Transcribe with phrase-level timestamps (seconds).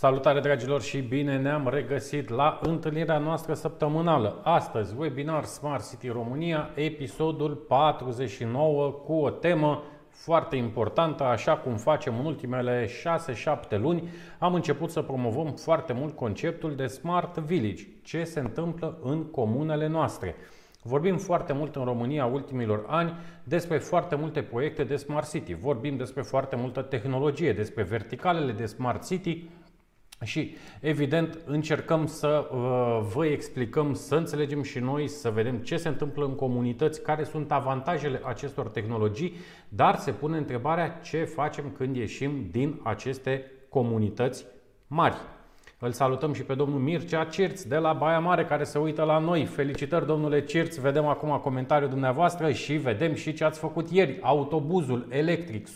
[0.00, 4.40] Salutare dragilor și bine ne-am regăsit la întâlnirea noastră săptămânală.
[4.44, 12.18] Astăzi, webinar Smart City România, episodul 49 cu o temă foarte importantă, așa cum facem
[12.18, 14.08] în ultimele 6-7 luni,
[14.38, 19.86] am început să promovăm foarte mult conceptul de Smart Village, ce se întâmplă în comunele
[19.86, 20.34] noastre.
[20.82, 23.12] Vorbim foarte mult în România ultimilor ani
[23.44, 25.54] despre foarte multe proiecte de Smart City.
[25.54, 29.48] Vorbim despre foarte multă tehnologie, despre verticalele de Smart City,
[30.24, 35.88] și, evident, încercăm să uh, vă explicăm, să înțelegem și noi, să vedem ce se
[35.88, 39.34] întâmplă în comunități, care sunt avantajele acestor tehnologii,
[39.68, 44.44] dar se pune întrebarea ce facem când ieșim din aceste comunități
[44.86, 45.16] mari.
[45.82, 49.18] Îl salutăm și pe domnul Mircea Cirț de la Baia Mare care se uită la
[49.18, 49.44] noi.
[49.44, 54.18] Felicitări domnule Cirț, vedem acum comentariul dumneavoastră și vedem și ce ați făcut ieri.
[54.22, 55.72] Autobuzul electric 100%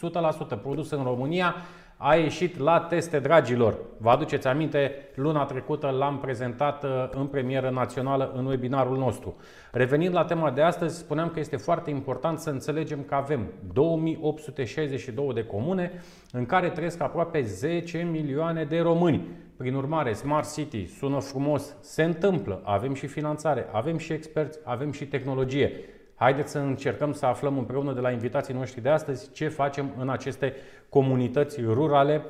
[0.63, 1.55] produs în România
[1.97, 3.79] a ieșit la teste, dragilor.
[3.99, 9.37] Vă aduceți aminte, luna trecută l-am prezentat uh, în premieră națională în webinarul nostru.
[9.73, 15.35] Revenind la tema de astăzi, spuneam că este foarte important să înțelegem că avem 2862
[15.35, 15.93] de comune
[16.33, 19.29] în care trăiesc aproape 10 milioane de români.
[19.57, 24.93] Prin urmare, Smart City sună frumos, se întâmplă, avem și finanțare, avem și experți, avem
[24.93, 25.73] și tehnologie.
[26.15, 30.09] Haideți să încercăm să aflăm împreună de la invitații noștri de astăzi ce facem în
[30.09, 30.55] aceste
[30.89, 32.25] comunități rurale,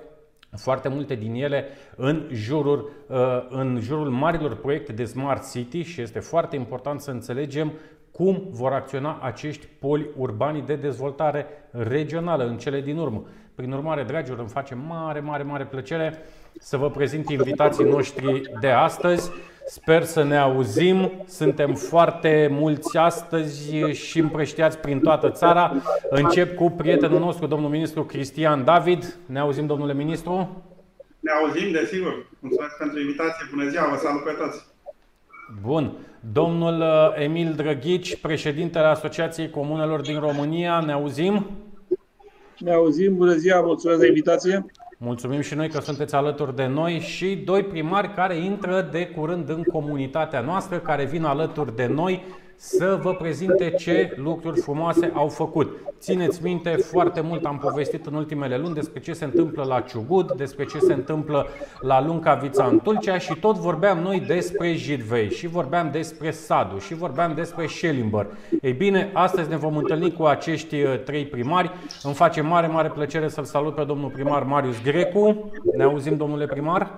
[0.57, 1.67] foarte multe din ele
[1.97, 7.11] în jurul, uh, în jurul marilor proiecte de Smart City și este foarte important să
[7.11, 7.73] înțelegem
[8.11, 13.25] cum vor acționa acești poli urbani de dezvoltare regională în cele din urmă.
[13.55, 16.19] Prin urmare, dragilor, îmi face mare, mare, mare plăcere
[16.59, 19.31] să vă prezint invitații noștri de astăzi.
[19.67, 21.13] Sper să ne auzim.
[21.27, 25.73] Suntem foarte mulți astăzi și împrăștiați prin toată țara.
[26.11, 29.17] Încep cu prietenul nostru, domnul ministru Cristian David.
[29.27, 30.63] Ne auzim, domnule ministru?
[31.21, 32.27] Ne auzim, desigur.
[32.41, 33.47] Mulțumesc pentru invitație.
[33.51, 34.65] Bună ziua, vă salut pe toți.
[35.63, 35.93] Bun.
[36.33, 41.47] Domnul uh, Emil Drăghici, președintele Asociației Comunelor din România, ne auzim?
[42.59, 44.67] Ne auzim, bună ziua, mulțumesc de invitație.
[44.99, 49.49] Mulțumim și noi că sunteți alături de noi și doi primari care intră de curând
[49.49, 52.25] în comunitatea noastră, care vin alături de noi
[52.57, 55.71] să vă prezinte ce lucruri frumoase au făcut.
[55.99, 60.33] Țineți minte, foarte mult am povestit în ultimele luni despre ce se întâmplă la Ciugud,
[60.33, 61.47] despre ce se întâmplă
[61.81, 66.95] la Luncavița în Tulcea și tot vorbeam noi despre Jidvei și vorbeam despre Sadu și
[66.95, 68.27] vorbeam despre Schellimber.
[68.63, 71.71] Ei bine, astăzi ne vom întâlni cu acești uh, trei primari.
[72.03, 75.51] Îmi face mare, mare plăcere să-l salut pe domnul primar Marius Grecu.
[75.77, 76.91] Ne auzim, domnule primar?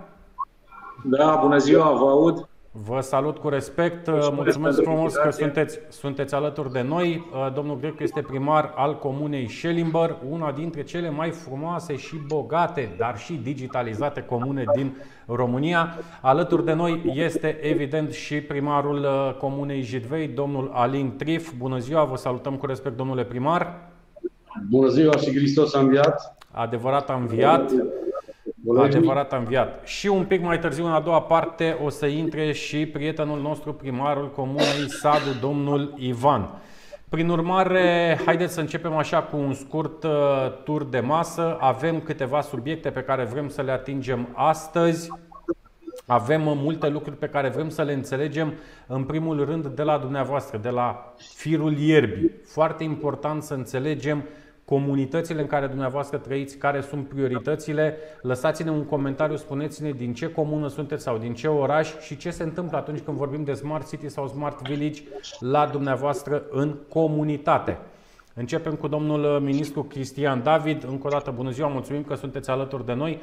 [1.05, 2.49] Da, bună ziua, vă aud.
[2.85, 7.31] Vă salut cu respect, mulțumesc frumos că sunteți, sunteți alături de noi.
[7.33, 12.95] Uh, domnul Grecu este primar al comunei Schellimber, una dintre cele mai frumoase și bogate,
[12.99, 14.97] dar și digitalizate comune din
[15.27, 15.95] România.
[16.21, 21.53] Alături de noi este evident și primarul uh, comunei Jidvei, domnul Alin Trif.
[21.59, 23.89] Bună ziua, vă salutăm cu respect, domnule primar.
[24.71, 26.37] Bună ziua și Hristos a înviat.
[26.51, 27.73] Adevărat a înviat.
[28.79, 29.87] Adevărat am înviat.
[29.87, 33.73] Și un pic mai târziu, în a doua parte, o să intre și prietenul nostru,
[33.73, 36.49] primarul comunei Sadu, domnul Ivan.
[37.09, 40.11] Prin urmare, haideți să începem așa cu un scurt uh,
[40.65, 41.57] tur de masă.
[41.61, 45.11] Avem câteva subiecte pe care vrem să le atingem astăzi.
[46.07, 48.53] Avem uh, multe lucruri pe care vrem să le înțelegem,
[48.87, 52.31] în primul rând, de la dumneavoastră, de la firul ierbii.
[52.45, 54.25] Foarte important să înțelegem
[54.67, 57.97] comunitățile în care dumneavoastră trăiți, care sunt prioritățile.
[58.23, 62.43] Lăsați-ne un comentariu, spuneți-ne din ce comună sunteți sau din ce oraș și ce se
[62.43, 65.03] întâmplă atunci când vorbim de Smart City sau Smart Village
[65.41, 67.79] la dumneavoastră în comunitate.
[68.35, 70.85] Începem cu domnul ministru Cristian David.
[70.89, 73.19] Încă o dată bună ziua, mulțumim că sunteți alături de noi.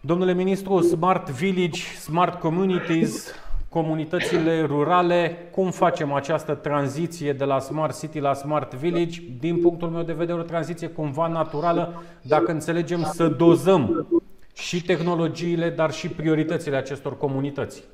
[0.00, 3.34] Domnule ministru, Smart Village, Smart Communities,
[3.70, 9.88] comunitățile rurale, cum facem această tranziție de la Smart City la Smart Village, din punctul
[9.88, 14.06] meu de vedere o tranziție cumva naturală, dacă înțelegem să dozăm
[14.54, 17.84] și tehnologiile, dar și prioritățile acestor comunități.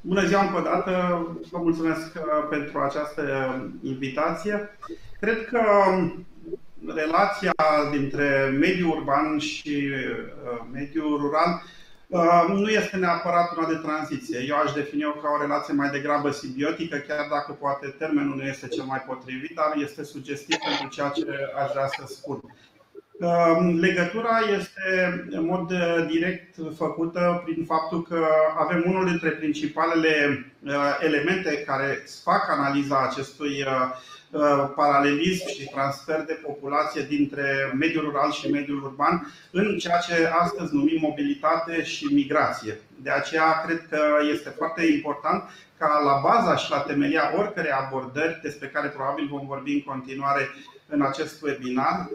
[0.00, 0.92] Bună ziua încă o dată,
[1.50, 3.22] vă mulțumesc uh, pentru această
[3.82, 4.78] invitație.
[5.20, 5.60] Cred că
[5.90, 6.26] um,
[6.94, 7.52] relația
[7.90, 11.81] dintre mediul urban și uh, mediul rural Uh,
[12.48, 14.44] nu este neapărat una de tranziție.
[14.48, 18.68] Eu aș defini-o ca o relație mai degrabă simbiotică, chiar dacă poate termenul nu este
[18.68, 21.26] cel mai potrivit, dar este sugestiv pentru ceea ce
[21.62, 22.42] aș vrea să spun.
[23.20, 25.72] Uh, legătura este în mod
[26.10, 28.26] direct făcută prin faptul că
[28.58, 33.64] avem unul dintre principalele uh, elemente care fac analiza acestui
[34.74, 40.74] paralelism și transfer de populație dintre mediul rural și mediul urban în ceea ce astăzi
[40.74, 42.80] numim mobilitate și migrație.
[43.02, 44.00] De aceea cred că
[44.32, 45.42] este foarte important
[45.78, 50.48] ca la baza și la temelia oricărei abordări despre care probabil vom vorbi în continuare
[50.86, 52.08] în acest webinar,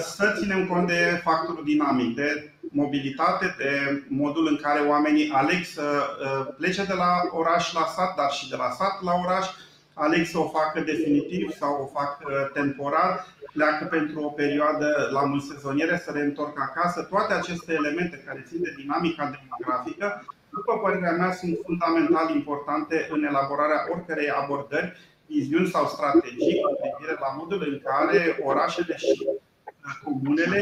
[0.00, 5.82] să ținem cont de factorul dinamic, de mobilitate, de modul în care oamenii aleg să
[6.58, 9.46] plece de la oraș la sat, dar și de la sat la oraș,
[9.94, 12.18] aleg să o facă definitiv sau o fac
[12.52, 17.02] temporar, pleacă pentru o perioadă la mult sezoniere, să reîntorc acasă.
[17.02, 23.24] Toate aceste elemente care țin de dinamica demografică, după părerea mea, sunt fundamental importante în
[23.24, 24.96] elaborarea oricărei abordări,
[25.26, 28.18] viziuni sau strategii cu privire la modul în care
[28.50, 29.14] orașele și
[30.04, 30.58] comunele,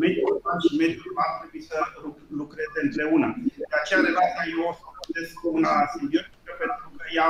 [0.00, 1.76] mediul urban și mediul urban trebuie să
[2.40, 3.28] lucreze împreună.
[3.70, 4.84] De aceea relația eu o să
[5.58, 6.35] una simbiotică pentru
[7.14, 7.28] ea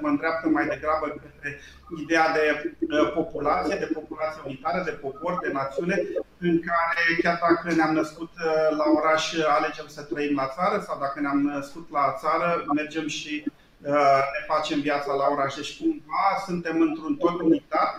[0.00, 1.60] mă îndreaptă mai degrabă către
[2.02, 2.44] ideea de
[2.80, 5.96] uh, populație, de populație unitară, de popor, de națiune,
[6.38, 9.24] în care chiar dacă ne-am născut uh, la oraș,
[9.58, 14.40] alegem să trăim la țară sau dacă ne-am născut la țară, mergem și uh, ne
[14.46, 15.54] facem viața la oraș.
[15.54, 17.96] Deci cumva suntem într-un tot unitar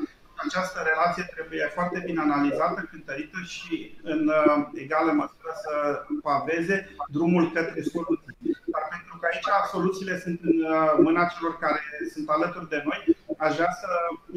[0.47, 4.31] această relație trebuie foarte bine analizată, cântărită și în
[4.73, 5.73] egală măsură să
[6.21, 8.35] paveze drumul către soluții.
[8.73, 11.81] Dar pentru că aici soluțiile sunt în uh, mâna celor care
[12.13, 12.99] sunt alături de noi,
[13.45, 13.89] aș vrea să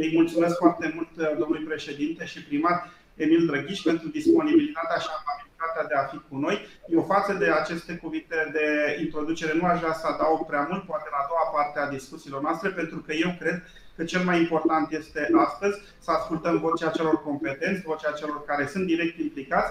[0.03, 2.77] îi mulțumesc foarte mult uh, domnului președinte și primar
[3.25, 6.57] Emil Drăghiș pentru disponibilitatea și amabilitatea de a fi cu noi.
[6.97, 8.67] Eu față de aceste cuvinte de
[9.05, 12.41] introducere nu aș vrea să adaug prea mult, poate la a doua parte a discuțiilor
[12.43, 13.57] noastre, pentru că eu cred
[13.97, 18.87] că cel mai important este astăzi să ascultăm vocea celor competenți, vocea celor care sunt
[18.87, 19.71] direct implicați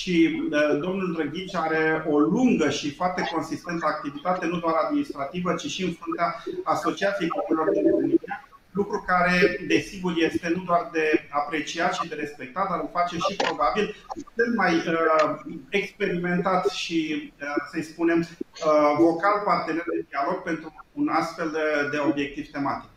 [0.00, 5.66] și uh, domnul Drăghici are o lungă și foarte consistentă activitate, nu doar administrativă, ci
[5.66, 11.94] și în fruntea Asociației Comunilor din România, lucru care, desigur, este nu doar de apreciat
[11.94, 13.96] și de respectat, dar o face și probabil
[14.36, 15.34] cel mai uh,
[15.68, 21.98] experimentat și, uh, să-i spunem, uh, vocal partener de dialog pentru un astfel de, de
[21.98, 22.93] obiectiv tematic.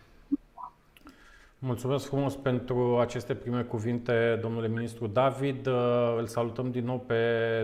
[1.60, 5.68] Mulțumesc frumos pentru aceste prime cuvinte, domnule ministru David.
[6.18, 7.16] Îl salutăm din nou pe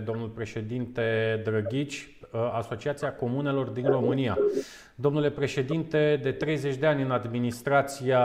[0.05, 1.01] domnul președinte
[1.43, 2.17] Drăghici,
[2.53, 4.37] Asociația Comunelor din România.
[4.95, 8.19] Domnule președinte, de 30 de ani în administrația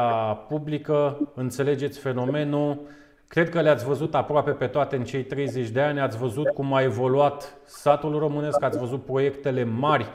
[0.48, 2.80] publică, înțelegeți fenomenul,
[3.28, 6.74] Cred că le-ați văzut aproape pe toate în cei 30 de ani, ați văzut cum
[6.74, 10.06] a evoluat satul românesc, ați văzut proiectele mari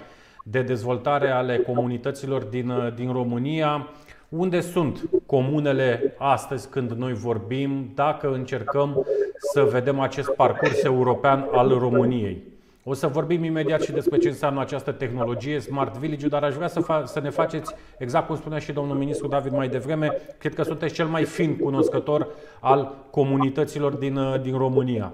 [0.43, 3.87] de dezvoltare ale comunităților din, din România.
[4.35, 9.05] Unde sunt comunele astăzi când noi vorbim, dacă încercăm
[9.53, 12.43] să vedem acest parcurs european al României?
[12.83, 16.67] O să vorbim imediat și despre ce înseamnă această tehnologie, Smart Village, dar aș vrea
[16.67, 20.53] să, fa- să ne faceți, exact cum spunea și domnul ministru David mai devreme, cred
[20.53, 22.27] că sunteți cel mai fin cunoscător
[22.59, 25.13] al comunităților din, din România.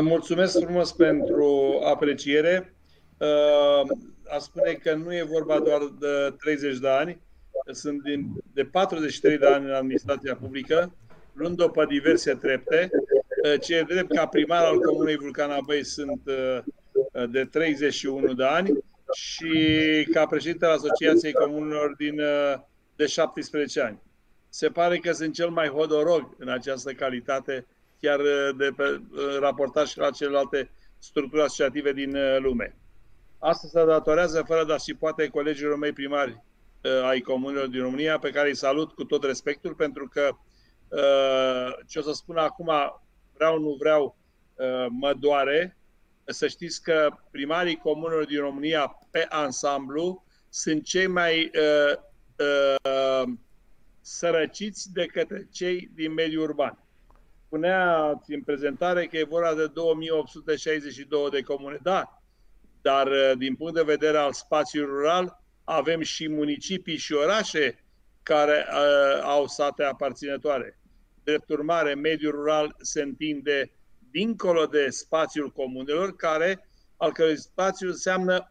[0.00, 2.74] Mulțumesc frumos pentru apreciere.
[4.28, 7.20] A spune că nu e vorba doar de 30 de ani,
[7.72, 10.92] sunt din, de 43 de ani în administrația publică,
[11.32, 12.90] luând-o pe diverse trepte.
[12.92, 16.58] Uh, ce e drept ca primar al Comunei Vulcana Băi sunt uh,
[17.30, 18.78] de 31 de ani
[19.12, 19.54] și
[20.12, 22.54] ca președinte al Asociației Comunilor din, uh,
[22.96, 24.02] de 17 ani.
[24.48, 27.66] Se pare că sunt cel mai hodorog în această calitate,
[28.00, 28.20] chiar
[28.56, 29.00] de pe,
[29.40, 32.76] raportat și la celelalte structuri asociative din lume.
[33.38, 36.49] Asta se datorează, fără dar și poate colegilor mei primari Uh,
[37.04, 40.30] ai comunilor din România, pe care îi salut cu tot respectul, pentru că
[40.88, 42.70] uh, ce o să spun acum,
[43.34, 44.16] vreau, nu vreau,
[44.54, 45.76] uh, mă doare,
[46.24, 51.96] să știți că primarii comunilor din România pe ansamblu sunt cei mai uh,
[52.36, 53.32] uh,
[54.00, 56.84] sărăciți de către cei din mediul urban.
[57.46, 61.78] Spuneați în prezentare că e vorba de 2862 de comune.
[61.82, 62.22] Da,
[62.82, 65.39] dar din punct de vedere al spațiului rural,
[65.70, 67.84] avem și municipii și orașe
[68.22, 70.78] care uh, au sate aparținătoare.
[71.24, 73.72] Drept urmare, mediul rural se întinde
[74.10, 78.46] dincolo de spațiul comunelor, care, al cărui spațiu înseamnă 87,5%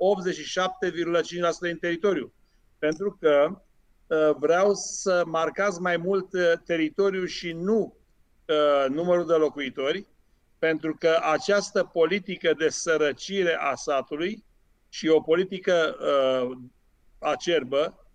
[1.61, 2.33] din teritoriu.
[2.79, 3.61] Pentru că
[4.07, 7.97] uh, vreau să marcați mai mult uh, teritoriu și nu
[8.45, 10.05] uh, numărul de locuitori,
[10.59, 14.43] pentru că această politică de sărăcire a satului
[14.89, 16.57] și o politică uh,
[17.19, 18.09] acerbă,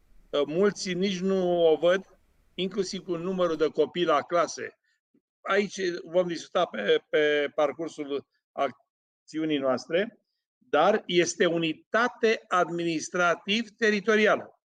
[0.47, 2.19] mulți nici nu o văd,
[2.55, 4.79] inclusiv cu numărul de copii la clase.
[5.41, 10.21] Aici vom discuta pe, pe parcursul acțiunii noastre,
[10.59, 14.59] dar este unitate administrativ-teritorială.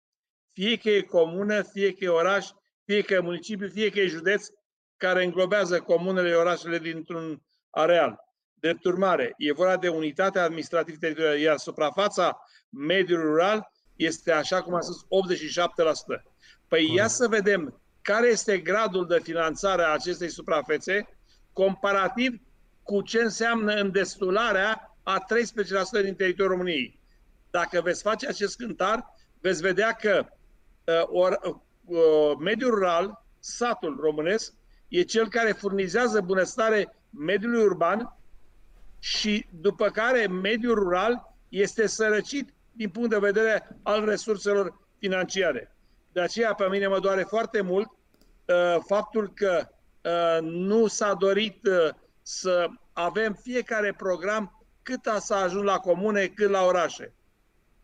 [0.51, 2.49] Fie că e comună, fie că e oraș,
[2.83, 4.47] fie că e municipiu, fie că e județ,
[4.97, 8.25] care înglobează comunele, orașele dintr-un areal.
[8.53, 12.39] De urmare, e vorba de unitatea administrativ-teritorială, iar suprafața
[12.69, 15.05] mediului rural este, așa cum am spus,
[16.19, 16.23] 87%.
[16.67, 21.17] Păi ia să vedem care este gradul de finanțare a acestei suprafețe
[21.53, 22.39] comparativ
[22.83, 25.25] cu ce înseamnă îndestularea a
[25.99, 26.99] 13% din teritoriul României.
[27.49, 30.25] Dacă veți face acest cântar, veți vedea că
[30.83, 31.39] uh, or,
[31.85, 31.99] uh,
[32.39, 34.53] mediul rural, satul românesc,
[34.87, 38.17] e cel care furnizează bunăstare mediului urban
[38.99, 45.75] și după care mediul rural este sărăcit din punct de vedere al resurselor financiare.
[46.11, 51.67] De aceea pe mine mă doare foarte mult uh, faptul că uh, nu s-a dorit
[51.67, 51.89] uh,
[52.21, 57.13] să avem fiecare program cât a să ajung la comune, cât la orașe.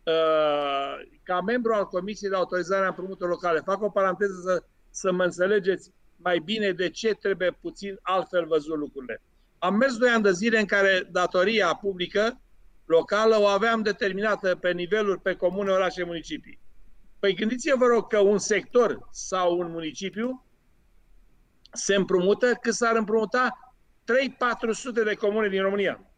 [0.02, 5.12] Uh, ca membru al Comisiei de Autorizare a Împrumuturilor Locale, fac o paranteză să, să
[5.12, 9.22] mă înțelegeți mai bine de ce trebuie puțin altfel văzut lucrurile.
[9.58, 12.40] Am mers doi ani de zile în care datoria publică
[12.84, 16.60] locală o aveam determinată pe niveluri, pe comune, orașe, municipii.
[17.18, 20.46] Păi gândiți-vă, vă rog, că un sector sau un municipiu
[21.72, 23.74] se împrumută cât s-ar împrumuta
[25.00, 26.10] 3-400 de comune din România.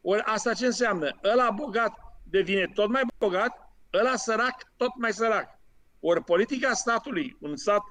[0.00, 1.18] Ori asta ce înseamnă?
[1.24, 5.58] Ăla bogat devine tot mai bogat, ăla sărac tot mai sărac.
[6.00, 7.82] Ori politica statului, un stat,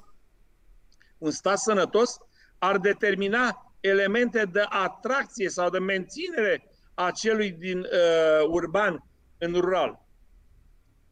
[1.17, 2.17] un stat sănătos,
[2.57, 6.68] ar determina elemente de atracție sau de menținere
[6.99, 9.03] a celui din uh, urban
[9.37, 10.05] în rural.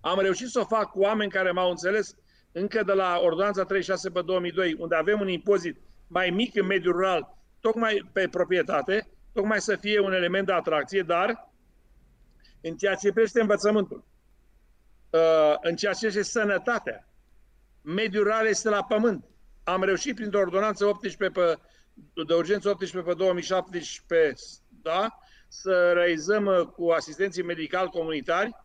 [0.01, 2.15] Am reușit să o fac cu oameni care m-au înțeles
[2.51, 5.77] încă de la Ordonanța 36 pe 2002, unde avem un impozit
[6.07, 11.01] mai mic în mediul rural, tocmai pe proprietate, tocmai să fie un element de atracție,
[11.01, 11.51] dar
[12.61, 14.05] în ceea ce privește învățământul,
[15.09, 17.07] uh, în ceea ce este sănătatea,
[17.81, 19.25] mediul rural este la pământ.
[19.63, 21.57] Am reușit prin ordonanță 18 pe,
[22.27, 24.41] de urgență 18 pe 2017,
[24.81, 28.55] da, să realizăm uh, cu asistenții medicali comunitari,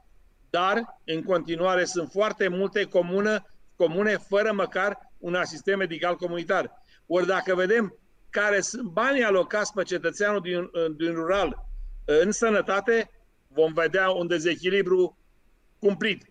[0.51, 3.45] dar în continuare sunt foarte multe comune,
[3.77, 6.83] comune fără măcar un asistent medical comunitar.
[7.07, 7.99] Ori dacă vedem
[8.31, 11.67] care sunt banii alocați pe cetățeanul din, uh, din rural
[12.05, 13.11] în sănătate,
[13.49, 15.19] vom vedea un dezechilibru
[15.79, 16.27] cumplit.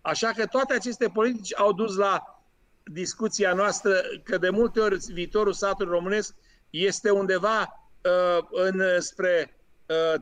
[0.00, 2.42] Așa că toate aceste politici au dus la
[2.84, 6.34] discuția noastră că de multe ori viitorul satului românesc
[6.70, 9.59] este undeva uh, în, spre uh,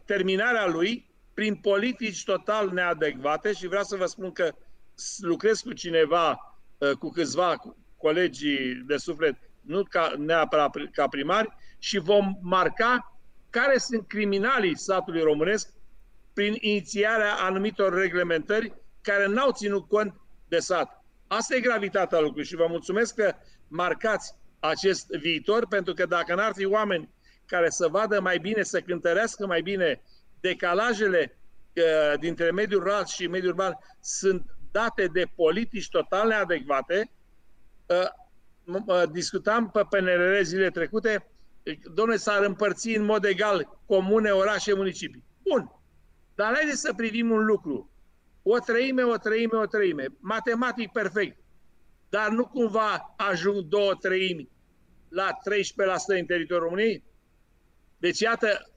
[0.04, 4.54] terminarea lui prin politici total neadecvate și vreau să vă spun că
[5.20, 7.56] lucrez cu cineva, uh, cu câțiva
[7.96, 15.20] colegii de suflet, nu ca, neapărat ca primari, și vom marca care sunt criminalii satului
[15.20, 15.68] românesc
[16.32, 20.14] prin inițiarea anumitor reglementări care n-au ținut cont
[20.48, 21.04] de sat.
[21.26, 23.34] Asta e gravitatea lucrului și vă mulțumesc că
[23.68, 27.08] marcați acest viitor, pentru că dacă n-ar fi oameni
[27.48, 30.02] care să vadă mai bine, să cântărească mai bine
[30.40, 31.38] decalajele
[31.76, 37.10] uh, dintre mediul rural și mediul urban sunt date de politici total neadecvate.
[37.86, 38.08] Uh,
[38.86, 41.26] uh, discutam pe PNRR zile trecute,
[41.94, 45.24] domnule, s-ar împărți în mod egal comune, orașe, municipii.
[45.42, 45.72] Bun.
[46.34, 47.90] Dar haideți să privim un lucru.
[48.42, 50.06] O treime, o treime, o treime.
[50.20, 51.38] Matematic perfect.
[52.08, 54.48] Dar nu cumva ajung două treimi
[55.08, 55.30] la
[56.16, 57.04] 13% în teritoriul României?
[57.98, 58.72] Deci, iată,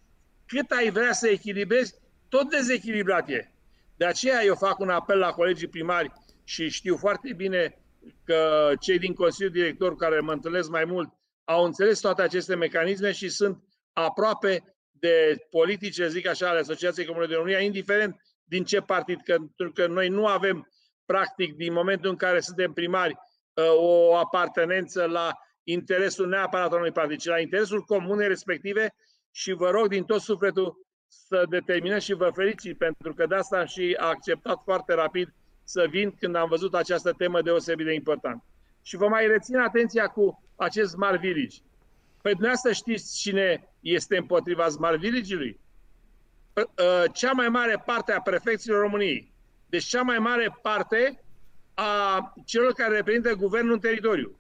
[0.46, 1.96] cât ai vrea să echilibrezi,
[2.30, 3.52] tot dezechilibrat e.
[3.96, 6.12] De aceea eu fac un apel la colegii primari
[6.44, 7.82] și știu foarte bine
[8.24, 13.12] că cei din Consiliul Director care mă întâlnesc mai mult au înțeles toate aceste mecanisme
[13.12, 18.82] și sunt aproape de politice, zic așa, ale Asociației Comune de România, indiferent din ce
[18.82, 19.38] partid, că,
[19.74, 20.72] că noi nu avem,
[21.06, 23.14] practic, din momentul în care suntem primari,
[23.54, 25.32] uh, o apartenență la
[25.64, 28.94] interesul neapărat al unui partid, ci la interesul comunei respective
[29.32, 33.60] și vă rog din tot sufletul să determinați și vă felicit pentru că de asta
[33.60, 38.44] am și acceptat foarte rapid să vin când am văzut această temă deosebit de importantă.
[38.82, 41.58] Și vă mai rețin atenția cu acest Smart Village.
[42.22, 45.60] Păi dumneavoastră știți cine este împotriva Smart Village-ului?
[46.58, 49.34] Ă, ă, cea mai mare parte a prefecților României.
[49.70, 51.24] Deci cea mai mare parte
[51.74, 54.40] a celor care reprezintă guvernul în teritoriu.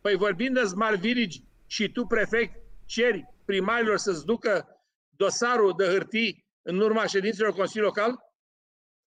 [0.00, 2.54] Păi vorbind de Smart Village și tu, prefect,
[2.86, 4.68] ceri primarilor să-ți ducă
[5.10, 8.18] dosarul de hârtii în urma ședințelor Consiliului Local?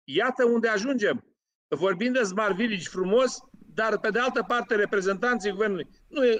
[0.05, 1.25] Iată unde ajungem.
[1.69, 3.39] Vorbind de Smart Village frumos,
[3.75, 6.39] dar pe de altă parte reprezentanții guvernului, nu e,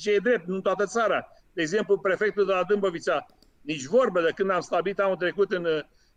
[0.00, 1.26] ce e drept, în toată țara.
[1.52, 3.26] De exemplu, prefectul de la Dâmbovița,
[3.60, 5.66] nici vorbă de când am stabilit anul trecut în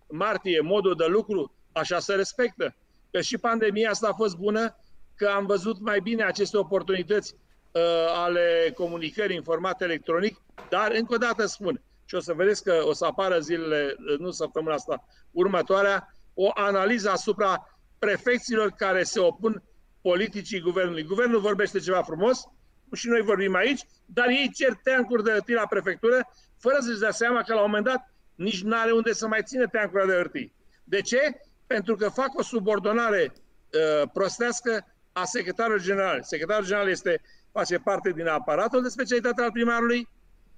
[0.09, 2.75] martie modul de lucru, așa se respectă.
[3.11, 4.75] Că și pandemia asta a fost bună,
[5.15, 7.39] că am văzut mai bine aceste oportunități uh,
[8.15, 12.81] ale comunicării în format electronic, dar încă o dată spun, și o să vedeți că
[12.83, 19.63] o să apară zilele, nu săptămâna asta, următoarea, o analiză asupra prefecților care se opun
[20.01, 21.03] politicii guvernului.
[21.03, 22.43] Guvernul vorbește ceva frumos,
[22.93, 27.11] și noi vorbim aici, dar ei cer teancuri de hârtii la prefectură, fără să-și dea
[27.11, 30.13] seama că la un moment dat nici nu are unde să mai ține teancura de
[30.13, 30.53] hârtii.
[30.83, 31.41] De ce?
[31.67, 36.23] Pentru că fac o subordonare uh, prostească a secretarului general.
[36.23, 40.07] Secretarul general este, face parte din aparatul de specialitate al primarului,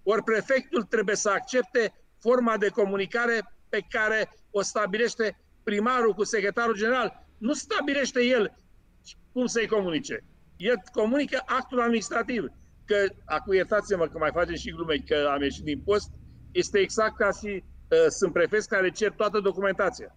[0.04, 6.76] ori prefectul trebuie să accepte forma de comunicare pe care o stabilește primarul cu secretarul
[6.76, 7.26] general.
[7.38, 8.54] Nu stabilește el
[9.32, 10.24] cum să-i comunice.
[10.58, 12.46] El comunică actul administrativ.
[12.86, 16.10] Că, acum iertați-mă că mai facem și glume că am ieșit din post,
[16.52, 20.16] este exact ca și uh, sunt prefeți care cer toată documentația.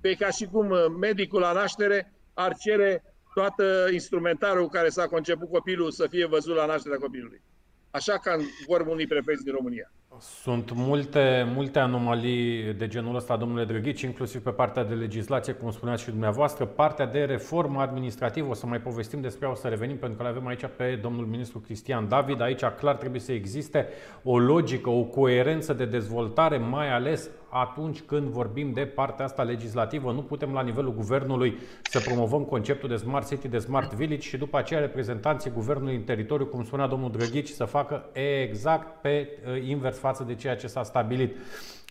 [0.00, 3.07] Pe ca și cum uh, medicul la naștere ar cere
[3.38, 7.42] toată instrumentarul cu care s-a conceput copilul să fie văzut la nașterea copilului.
[7.90, 9.92] Așa ca în vorba unii prefecți din România.
[10.20, 15.70] Sunt multe, multe anomalii de genul ăsta, domnule Drăghici, inclusiv pe partea de legislație, cum
[15.70, 19.68] spuneați și dumneavoastră, partea de reformă administrativă, o să mai povestim despre ea, o să
[19.68, 22.40] revenim, pentru că l avem aici pe domnul ministru Cristian David.
[22.40, 23.86] Aici clar trebuie să existe
[24.22, 30.12] o logică, o coerență de dezvoltare, mai ales atunci când vorbim de partea asta legislativă.
[30.12, 34.36] Nu putem la nivelul guvernului să promovăm conceptul de Smart City, de Smart Village și
[34.36, 39.68] după aceea reprezentanții guvernului în teritoriu, cum spunea domnul Drăghici, să facă exact pe uh,
[39.68, 41.36] invers față de ceea ce s-a stabilit.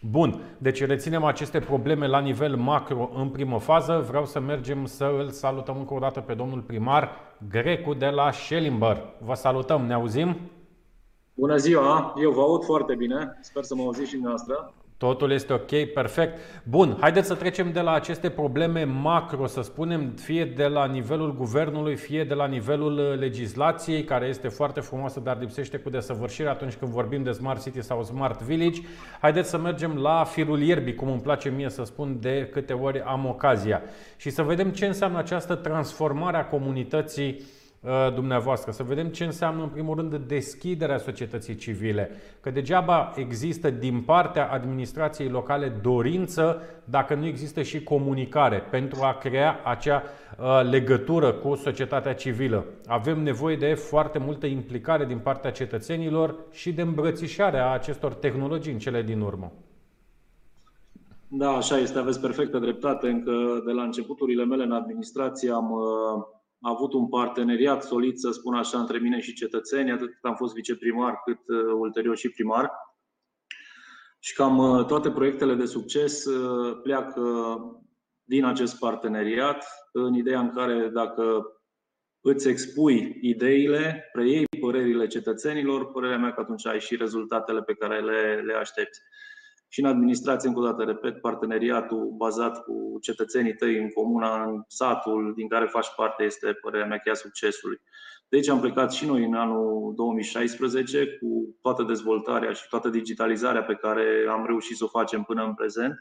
[0.02, 4.06] Bun, deci reținem aceste probleme la nivel macro în primă fază.
[4.08, 7.10] Vreau să mergem să îl salutăm încă o dată pe domnul primar
[7.50, 8.98] Grecu de la Schellimber.
[9.20, 10.36] Vă salutăm, ne auzim?
[11.34, 14.74] Bună ziua, eu vă aud foarte bine, sper să mă auziți și noastră.
[14.98, 16.38] Totul este ok, perfect.
[16.64, 21.36] Bun, haideți să trecem de la aceste probleme macro, să spunem, fie de la nivelul
[21.36, 26.50] guvernului, fie de la nivelul uh, legislației, care este foarte frumoasă, dar lipsește cu desăvârșire
[26.50, 28.82] atunci când vorbim de Smart City sau Smart Village.
[29.22, 33.02] Haideți să mergem la firul ierbii, cum îmi place mie să spun de câte ori
[33.02, 33.82] am ocazia,
[34.16, 37.57] și să vedem ce înseamnă această transformare a comunității Uh,
[38.14, 42.12] dumneavoastră, să vedem ce înseamnă în primul rând deschiderea societății civile.
[42.42, 49.14] Că degeaba există din partea administrației locale dorință dacă nu există și comunicare pentru a
[49.14, 52.66] crea acea uh, legătură cu societatea civilă.
[52.88, 58.80] Avem nevoie de foarte multă implicare din partea cetățenilor și de îmbrățișarea acestor tehnologii în
[58.80, 59.52] cele din urmă.
[61.28, 63.08] Da, așa este, aveți perfectă dreptate.
[63.08, 63.32] Încă
[63.66, 66.37] de la începuturile mele în administrație am uh, a
[66.68, 70.54] avut un parteneriat solid, să spun așa, între mine și cetățenii, atât cât am fost
[70.54, 72.72] viceprimar, cât uh, ulterior și primar.
[74.20, 77.58] Și cam uh, toate proiectele de succes uh, pleacă
[78.24, 81.52] din acest parteneriat, în ideea în care dacă
[82.22, 88.02] îți expui ideile, preiei părerile cetățenilor, părerea mea că atunci ai și rezultatele pe care
[88.02, 89.02] le, le aștepți
[89.68, 94.64] și în administrație, încă o dată, repet, parteneriatul bazat cu cetățenii tăi în comuna, în
[94.68, 97.82] satul din care faci parte, este părerea mea cheia succesului.
[98.30, 103.76] Deci am plecat și noi în anul 2016 cu toată dezvoltarea și toată digitalizarea pe
[103.76, 105.98] care am reușit să o facem până în prezent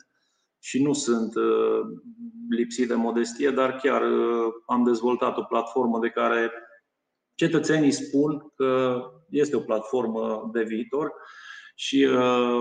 [0.59, 1.81] și nu sunt uh,
[2.51, 6.53] lipsit de modestie, dar chiar uh, am dezvoltat o platformă de care
[7.35, 9.01] cetățenii spun că
[9.31, 11.13] este o platformă de viitor
[11.75, 12.61] și uh,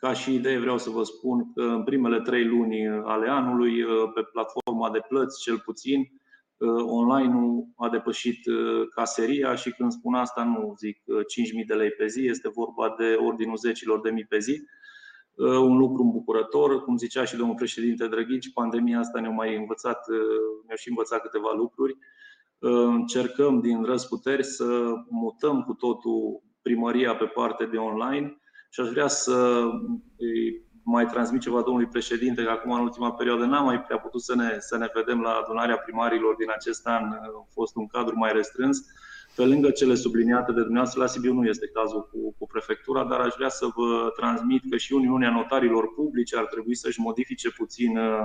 [0.00, 3.90] ca și idee vreau să vă spun că în primele trei luni ale anului, uh,
[4.14, 6.00] pe platforma de plăți, cel puțin,
[6.56, 11.90] uh, online-ul a depășit uh, caseria și când spun asta nu zic 5.000 de lei
[11.90, 14.62] pe zi, este vorba de ordinul zecilor de mii pe zi.
[15.36, 20.06] Un lucru îmbucurător, cum zicea și domnul președinte Drăghici, pandemia asta ne-a mai învățat,
[20.66, 21.96] ne-a și învățat câteva lucruri.
[22.58, 28.39] Încercăm din răsputeri să mutăm cu totul primăria pe parte de online
[28.72, 29.62] și aș vrea să
[30.82, 34.34] mai transmit ceva domnului președinte, că acum în ultima perioadă n-am mai prea putut să
[34.34, 38.32] ne, să ne vedem la adunarea primarilor din acest an, a fost un cadru mai
[38.32, 38.78] restrâns.
[39.36, 43.20] Pe lângă cele subliniate de dumneavoastră, la Sibiu nu este cazul cu, cu prefectura, dar
[43.20, 47.96] aș vrea să vă transmit că și Uniunea Notarilor Publice ar trebui să-și modifice puțin
[47.96, 48.24] uh,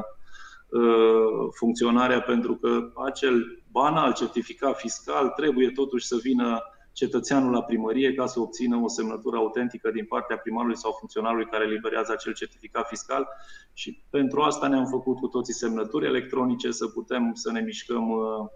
[0.69, 6.62] uh funcționarea, pentru că acel banal certificat fiscal trebuie totuși să vină
[6.95, 11.63] cetățeanul la primărie ca să obțină o semnătură autentică din partea primarului sau funcționarului care
[11.63, 13.27] eliberează acel certificat fiscal
[13.73, 18.47] și pentru asta ne-am făcut cu toții semnături electronice să putem să ne mișcăm uh,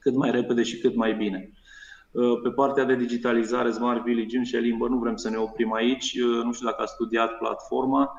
[0.00, 1.50] cât mai repede și cât mai bine.
[2.10, 6.12] Uh, pe partea de digitalizare Smart Village și limbă nu vrem să ne oprim aici.
[6.12, 8.12] Uh, nu știu dacă a studiat platforma.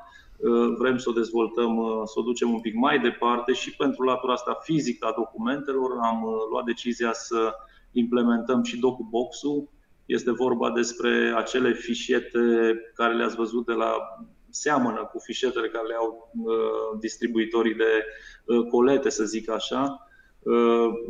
[0.77, 1.75] vrem să o dezvoltăm,
[2.06, 6.23] să o ducem un pic mai departe și pentru latura asta fizică a documentelor am
[6.51, 7.53] luat decizia să
[7.93, 9.69] implementăm și DocuBox-ul.
[10.06, 12.39] Este vorba despre acele fișiete
[12.95, 13.95] care le-ați văzut de la
[14.49, 16.32] seamănă cu fișietele care le au
[16.99, 18.06] distribuitorii de
[18.69, 20.08] colete, să zic așa,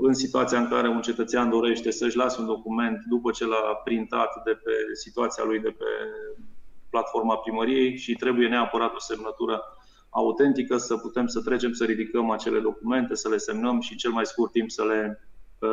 [0.01, 4.43] în situația în care un cetățean dorește să-și lase un document după ce l-a printat
[4.45, 5.85] de pe situația lui de pe
[6.89, 9.61] platforma primăriei și trebuie neapărat o semnătură
[10.09, 14.25] autentică să putem să trecem să ridicăm acele documente, să le semnăm și cel mai
[14.25, 15.27] scurt timp să le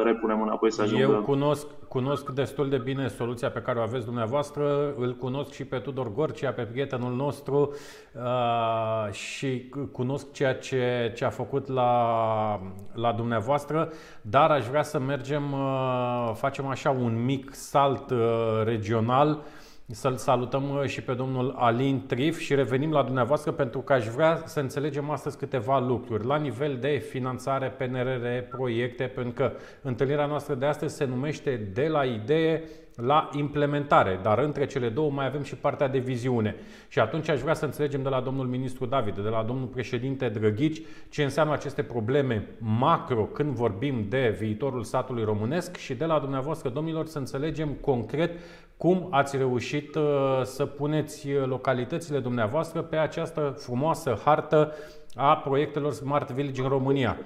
[0.04, 1.02] repunem înapoi să ajungă.
[1.02, 5.64] Eu cunosc, cunosc destul de bine soluția pe care o aveți dumneavoastră, îl cunosc și
[5.64, 7.72] pe Tudor Gorcia, pe prietenul nostru
[8.14, 12.60] uh, și cunosc ceea ce, ce a făcut la,
[12.92, 18.18] la dumneavoastră, dar aș vrea să mergem, uh, facem așa un mic salt uh,
[18.64, 19.42] regional
[19.90, 24.06] să-l salutăm uh, și pe domnul Alin Trif și revenim la dumneavoastră pentru că aș
[24.06, 30.26] vrea să înțelegem astăzi câteva lucruri la nivel de finanțare, PNRR, proiecte, pentru că întâlnirea
[30.26, 32.62] noastră de astăzi se numește de la idee
[32.94, 36.54] la implementare, dar între cele două mai avem și partea de viziune.
[36.88, 40.28] Și atunci aș vrea să înțelegem de la domnul ministru David, de la domnul președinte
[40.28, 46.18] Drăghici, ce înseamnă aceste probleme macro când vorbim de viitorul statului românesc și de la
[46.18, 48.30] dumneavoastră, domnilor, să înțelegem concret
[48.80, 54.72] cum ați reușit uh, să puneți localitățile dumneavoastră pe această frumoasă hartă
[55.14, 57.18] a proiectelor Smart Village în România?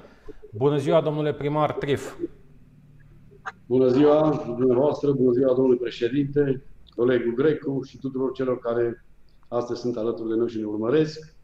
[0.51, 2.15] Bună ziua, domnule primar Trif!
[3.67, 6.65] Bună ziua dumneavoastră, bună ziua domnule președinte,
[6.97, 9.05] colegul Grecu și tuturor celor care
[9.49, 11.37] astăzi sunt alături de noi și ne urmăresc.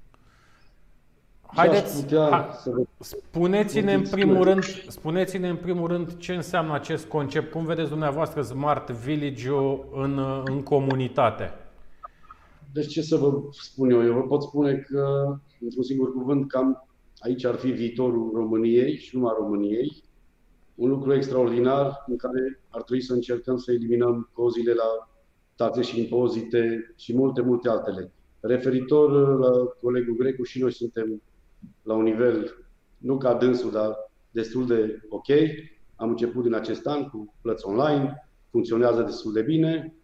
[1.54, 2.60] Haideți, ha,
[3.00, 7.50] spuneți-ne în primul rând, spuneți-ne în primul rând ce înseamnă acest concept.
[7.50, 11.52] Cum vedeți dumneavoastră Smart Village-ul în, în comunitate?
[12.72, 14.04] Deci ce să vă spun eu?
[14.04, 19.16] Eu vă pot spune că, într-un singur cuvânt, cam aici ar fi viitorul României și
[19.16, 20.02] numai României.
[20.74, 25.10] Un lucru extraordinar în care ar trebui să încercăm să eliminăm cozile la
[25.56, 28.12] taxe și impozite și multe, multe altele.
[28.40, 29.50] Referitor la
[29.82, 31.22] colegul Grecu, și noi suntem
[31.82, 32.54] la un nivel,
[33.00, 33.96] nu ca dânsul, dar
[34.30, 35.26] destul de ok.
[35.96, 39.94] Am început din acest an cu plăți online, funcționează destul de bine.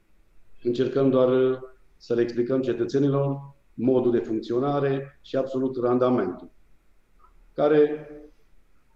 [0.63, 1.61] Încercăm doar
[1.97, 6.51] să le explicăm cetățenilor modul de funcționare și absolut randamentul,
[7.55, 8.09] care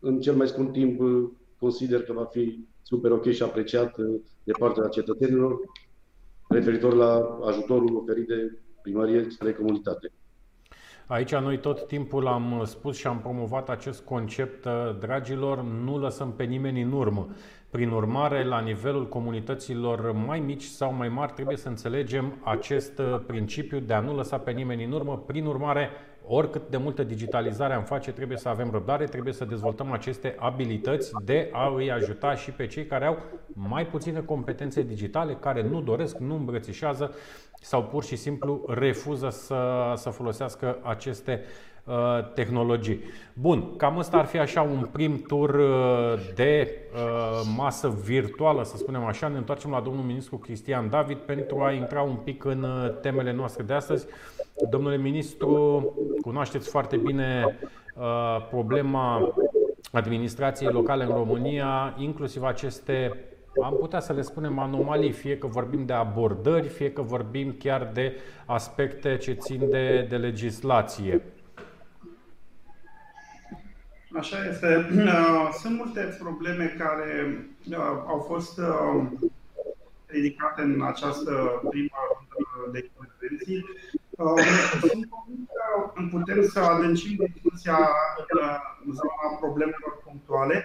[0.01, 1.01] în cel mai scurt timp
[1.59, 3.97] consider că va fi super ok și apreciat
[4.45, 5.59] de partea cetățenilor
[6.49, 10.13] referitor la ajutorul oferit de primărie spre comunitate.
[11.11, 16.33] Aici noi tot timpul am spus și am promovat acest concept, uh, dragilor, nu lăsăm
[16.33, 17.29] pe nimeni în urmă.
[17.71, 23.21] Prin urmare, la nivelul comunităților mai mici sau mai mari, trebuie să înțelegem acest uh,
[23.27, 25.23] principiu de a nu lăsa pe nimeni în urmă.
[25.27, 25.91] Prin urmare,
[26.33, 31.11] oricât de multă digitalizare am face, trebuie să avem răbdare, trebuie să dezvoltăm aceste abilități
[31.25, 33.19] de a îi ajuta și pe cei care au
[33.53, 37.15] mai puține competențe digitale, care nu doresc, nu îmbrățișează
[37.61, 41.70] sau pur și simplu refuză să, să folosească aceste uh,
[42.35, 43.01] tehnologii.
[43.33, 48.77] Bun, cam ăsta ar fi așa un prim tur uh, de uh, masă virtuală, să
[48.77, 49.29] spunem așa.
[49.29, 53.33] Ne întoarcem la domnul ministru Cristian David pentru a intra un pic în uh, temele
[53.33, 54.07] noastre de astăzi.
[54.71, 55.85] Domnule ministru,
[56.21, 57.59] cunoașteți foarte bine
[57.97, 59.35] uh, problema
[59.93, 63.25] administrației locale în România, inclusiv aceste
[63.63, 67.91] am putea să le spunem anomalii, fie că vorbim de abordări, fie că vorbim chiar
[67.93, 68.17] de
[68.47, 71.23] aspecte ce țin de, de legislație.
[74.19, 74.87] Așa este.
[75.63, 77.39] Sunt multe probleme care
[77.71, 79.07] uh, au fost uh,
[80.07, 83.65] ridicate în această primă rundă de intervenții.
[84.11, 84.43] Uh,
[84.81, 85.09] sunt
[85.95, 87.79] că putem să adâncim discuția
[88.85, 90.65] în zona problemelor punctuale.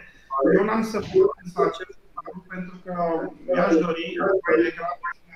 [0.57, 0.99] Eu n-am să
[1.53, 1.97] să acest
[2.47, 2.93] pentru că
[3.45, 5.33] mi-aș dori mai degrabă să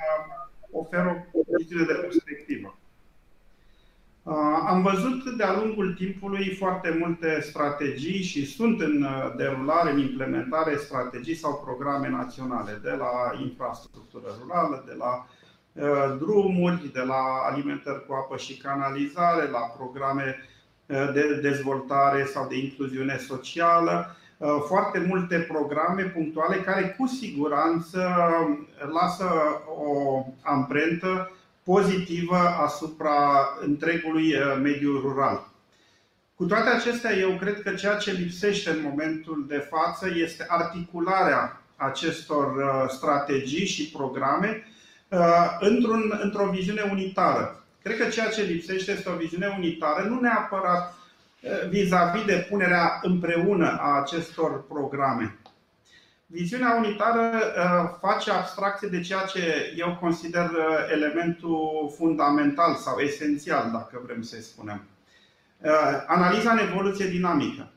[0.72, 2.79] ofer o viziune de perspectivă.
[4.68, 9.06] Am văzut de-a lungul timpului foarte multe strategii și sunt în
[9.38, 15.28] derulare, în implementare strategii sau programe naționale, de la infrastructură rurală, de la
[16.18, 20.38] drumuri, de la alimentări cu apă și canalizare, la programe
[20.86, 28.00] de dezvoltare sau de incluziune socială, Uh, foarte multe programe punctuale care cu siguranță
[28.92, 29.26] lasă
[29.84, 31.32] o amprentă
[31.72, 35.48] pozitivă asupra întregului uh, mediu rural.
[36.36, 41.62] Cu toate acestea, eu cred că ceea ce lipsește în momentul de față este articularea
[41.76, 44.64] acestor uh, strategii și programe
[45.60, 47.64] într-un, într-o viziune unitară.
[47.84, 50.94] Cred că ceea ce lipsește este o viziune unitară, nu neapărat
[51.70, 55.39] vis-a-vis de punerea împreună a acestor programe.
[56.32, 57.40] Viziunea unitară
[58.02, 60.50] face abstracție de ceea ce eu consider
[60.92, 64.84] elementul fundamental sau esențial, dacă vrem să spunem.
[66.08, 67.72] Analiza în evoluție dinamică.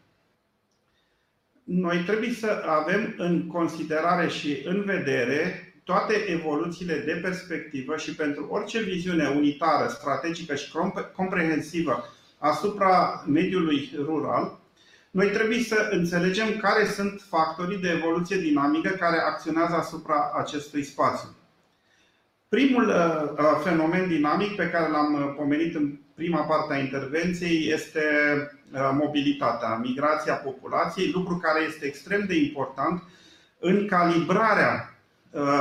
[1.65, 8.47] Noi trebuie să avem în considerare și în vedere toate evoluțiile de perspectivă și pentru
[8.51, 10.73] orice viziune unitară, strategică și
[11.17, 12.05] comprehensivă
[12.39, 14.61] asupra mediului rural,
[15.13, 21.29] noi trebuie să înțelegem care sunt factorii de evoluție dinamică care acționează asupra acestui spațiu.
[22.49, 22.95] Primul uh,
[23.39, 28.03] uh, fenomen dinamic pe care l-am uh, pomenit în prima parte a intervenției este
[28.93, 33.03] mobilitatea, migrația populației, lucru care este extrem de important
[33.59, 34.97] în calibrarea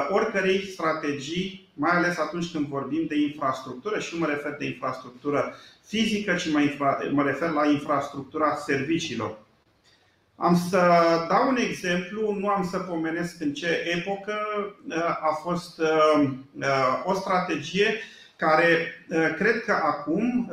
[0.10, 5.56] oricărei strategii, mai ales atunci când vorbim de infrastructură și nu mă refer de infrastructură
[5.86, 6.52] fizică, ci
[7.12, 9.38] mă refer la infrastructura serviciilor.
[10.36, 10.78] Am să
[11.30, 14.38] dau un exemplu, nu am să pomenesc în ce epocă
[15.22, 15.82] a fost
[17.04, 18.00] o strategie
[18.36, 18.94] care
[19.38, 20.52] cred că acum,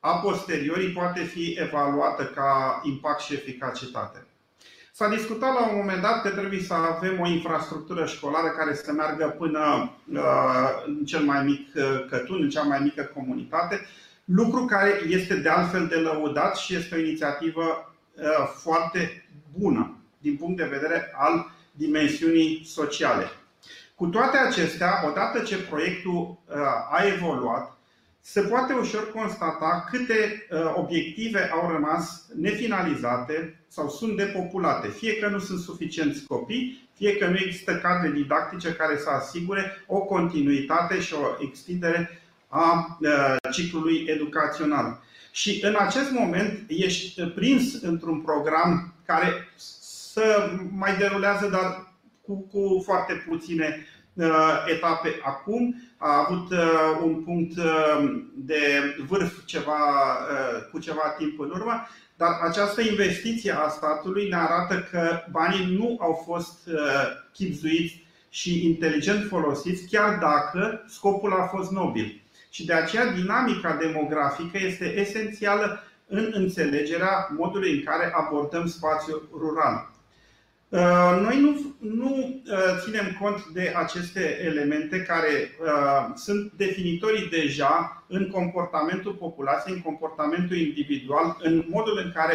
[0.00, 4.26] a posteriori, poate fi evaluată ca impact și eficacitate.
[4.98, 8.92] S-a discutat la un moment dat că trebuie să avem o infrastructură școlară care să
[8.92, 9.92] meargă până
[10.86, 11.72] în cel mai mic
[12.10, 13.86] cătun, în cea mai mică comunitate,
[14.24, 17.94] lucru care este de altfel de lăudat și este o inițiativă
[18.54, 23.30] foarte bună din punct de vedere al dimensiunii sociale.
[23.94, 26.38] Cu toate acestea, odată ce proiectul
[26.90, 27.77] a evoluat,
[28.30, 34.88] se poate ușor constata câte obiective au rămas nefinalizate sau sunt depopulate.
[34.88, 39.84] Fie că nu sunt suficienți copii, fie că nu există cadre didactice care să asigure
[39.86, 42.98] o continuitate și o extindere a
[43.52, 45.00] ciclului educațional.
[45.32, 49.48] Și în acest moment ești prins într-un program care
[50.10, 53.97] să mai derulează, dar cu, cu foarte puține uh,
[54.66, 55.82] etape acum.
[55.96, 58.60] A avut uh, un punct uh, de
[59.08, 59.78] vârf ceva,
[60.30, 65.76] uh, cu ceva timp în urmă, dar această investiție a statului ne arată că banii
[65.76, 66.76] nu au fost uh,
[67.32, 72.22] chipzuiți și inteligent folosiți, chiar dacă scopul a fost nobil.
[72.50, 79.90] Și de aceea dinamica demografică este esențială în înțelegerea modului în care abordăm spațiul rural.
[80.70, 88.04] Uh, noi nu, nu uh, ținem cont de aceste elemente care uh, sunt definitorii deja
[88.08, 92.34] în comportamentul populației, în comportamentul individual, în modul în care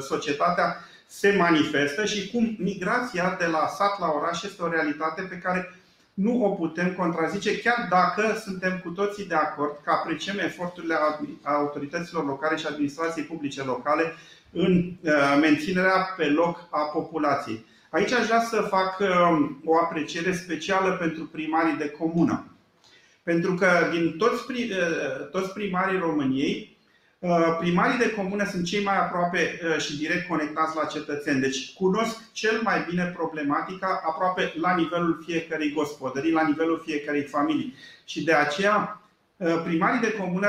[0.00, 0.76] societatea
[1.06, 5.78] se manifestă și cum migrația de la sat la oraș este o realitate pe care
[6.14, 10.94] nu o putem contrazice, chiar dacă suntem cu toții de acord că apreciem eforturile
[11.42, 14.14] autorităților locale și administrației publice locale
[14.52, 17.64] în uh, menținerea pe loc a populației.
[17.90, 22.46] Aici aș vrea să fac um, o apreciere specială pentru primarii de comună.
[23.22, 26.78] Pentru că din toți, uh, toți primarii României,
[27.20, 31.72] Uh, primarii de comune sunt cei mai aproape uh, și direct conectați la cetățeni, deci
[31.72, 37.74] cunosc cel mai bine problematica aproape la nivelul fiecărei gospodării, la nivelul fiecărei familii.
[38.04, 39.00] Și de aceea
[39.36, 40.48] uh, primarii de comună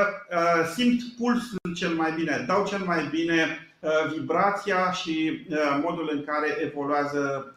[0.75, 3.68] simt pulsul cel mai bine, dau cel mai bine
[4.13, 5.47] vibrația și
[5.81, 7.53] modul în care evoluează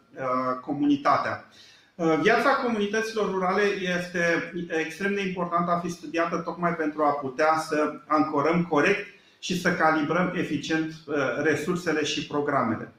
[0.61, 1.47] comunitatea.
[1.95, 3.63] Uh, viața comunităților rurale
[3.99, 9.07] este extrem de importantă a fi studiată tocmai pentru a putea să ancorăm corect
[9.39, 12.93] și să calibrăm eficient uh, resursele și programele.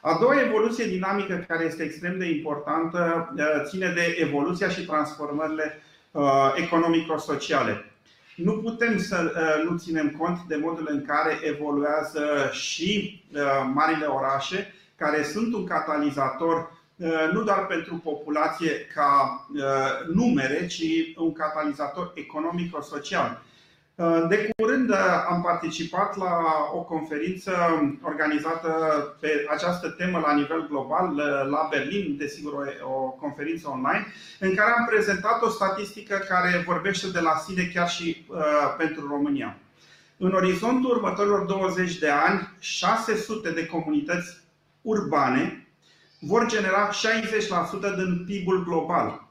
[0.00, 5.80] A doua evoluție dinamică care este extrem de importantă uh, ține de evoluția și transformările
[6.54, 7.95] economico-sociale.
[8.36, 9.32] Nu putem să
[9.68, 13.22] nu ținem cont de modul în care evoluează și
[13.72, 20.82] marile orașe, care sunt un catalizator Uh, nu doar pentru populație ca uh, numere, ci
[21.16, 23.42] un catalizator economico-social.
[23.98, 24.90] Uh, de curând
[25.28, 26.38] am participat la
[26.72, 27.52] o conferință
[28.02, 28.70] organizată
[29.20, 31.14] pe această temă la nivel global
[31.50, 34.06] la Berlin, desigur o conferință online,
[34.40, 38.26] în care am prezentat o statistică care vorbește de la sine chiar și
[38.76, 39.56] pentru România.
[40.16, 44.40] În orizontul următorilor 20 de ani, 600 de comunități
[44.82, 45.68] urbane
[46.20, 49.25] vor genera 60% din PIB-ul global.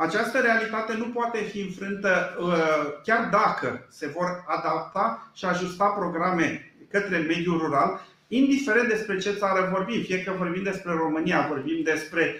[0.00, 6.72] Această realitate nu poate fi înfrântă uh, chiar dacă se vor adapta și ajusta programe
[6.90, 12.36] către mediul rural, indiferent despre ce țară vorbim, fie că vorbim despre România, vorbim despre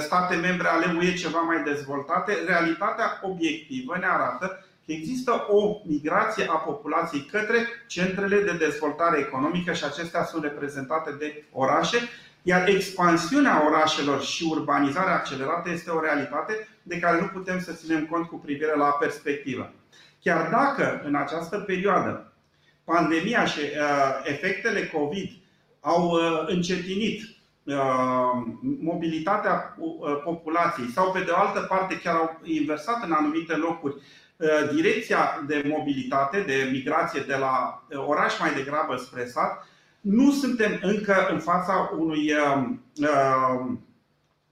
[0.00, 6.46] state membre ale UE ceva mai dezvoltate, realitatea obiectivă ne arată că există o migrație
[6.48, 11.98] a populației către centrele de dezvoltare economică și acestea sunt reprezentate de orașe,
[12.42, 18.06] iar expansiunea orașelor și urbanizarea accelerată este o realitate de care nu putem să ținem
[18.06, 19.72] cont cu privire la perspectivă.
[20.20, 22.32] Chiar dacă în această perioadă
[22.84, 25.30] pandemia și uh, efectele COVID
[25.80, 27.22] au uh, încetinit
[27.64, 27.76] uh,
[28.80, 33.94] mobilitatea uh, populației sau pe de o altă parte chiar au inversat în anumite locuri
[33.94, 39.66] uh, direcția de mobilitate, de migrație de la uh, oraș mai degrabă spre sat,
[40.10, 43.70] nu suntem încă în fața unui uh,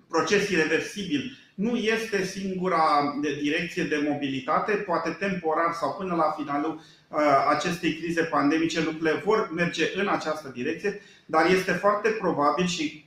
[0.08, 1.38] proces irreversibil.
[1.54, 8.22] Nu este singura direcție de mobilitate, poate temporar sau până la finalul uh, acestei crize
[8.22, 13.04] pandemice lucrurile vor merge în această direcție, dar este foarte probabil și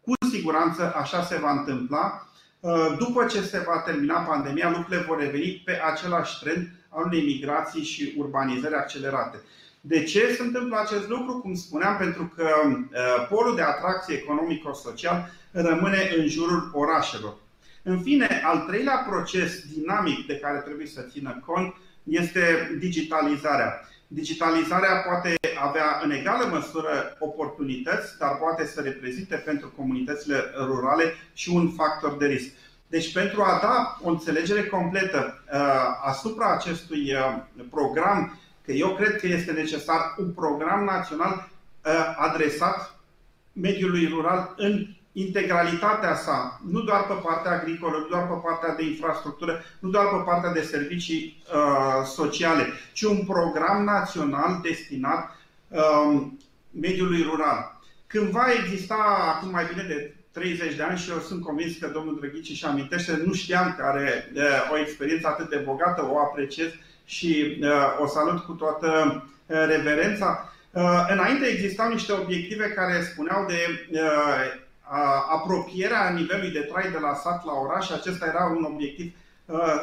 [0.00, 2.28] cu siguranță așa se va întâmpla.
[2.60, 7.24] Uh, după ce se va termina pandemia, lucrurile vor reveni pe același trend al unei
[7.24, 9.40] migrații și urbanizări accelerate.
[9.84, 11.38] De ce se întâmplă acest lucru?
[11.38, 17.34] Cum spuneam, pentru că uh, polul de atracție economico-social rămâne în jurul orașelor.
[17.82, 23.88] În fine, al treilea proces dinamic de care trebuie să țină cont este digitalizarea.
[24.06, 25.34] Digitalizarea poate
[25.68, 32.16] avea în egală măsură oportunități, dar poate să reprezinte pentru comunitățile rurale și un factor
[32.16, 32.50] de risc.
[32.86, 35.60] Deci, pentru a da o înțelegere completă uh,
[36.04, 41.48] asupra acestui uh, program că eu cred că este necesar un program național
[41.84, 43.00] uh, adresat
[43.52, 48.84] mediului rural în integralitatea sa, nu doar pe partea agricolă, nu doar pe partea de
[48.84, 55.36] infrastructură, nu doar pe partea de servicii uh, sociale, ci un program național destinat
[55.68, 56.22] uh,
[56.70, 57.80] mediului rural.
[58.06, 61.86] Când va exista acum mai bine de 30 de ani și eu sunt convins că
[61.86, 64.42] domnul Drăghici și amintește, nu știam că are uh,
[64.72, 66.70] o experiență atât de bogată, o apreciez
[67.04, 67.68] și uh,
[68.00, 70.52] o salut cu toată uh, reverența.
[70.70, 73.88] Uh, înainte existau niște obiective care spuneau de
[75.30, 77.90] apropierea nivelului de trai de la sat la oraș.
[77.90, 79.12] Acesta era un obiectiv,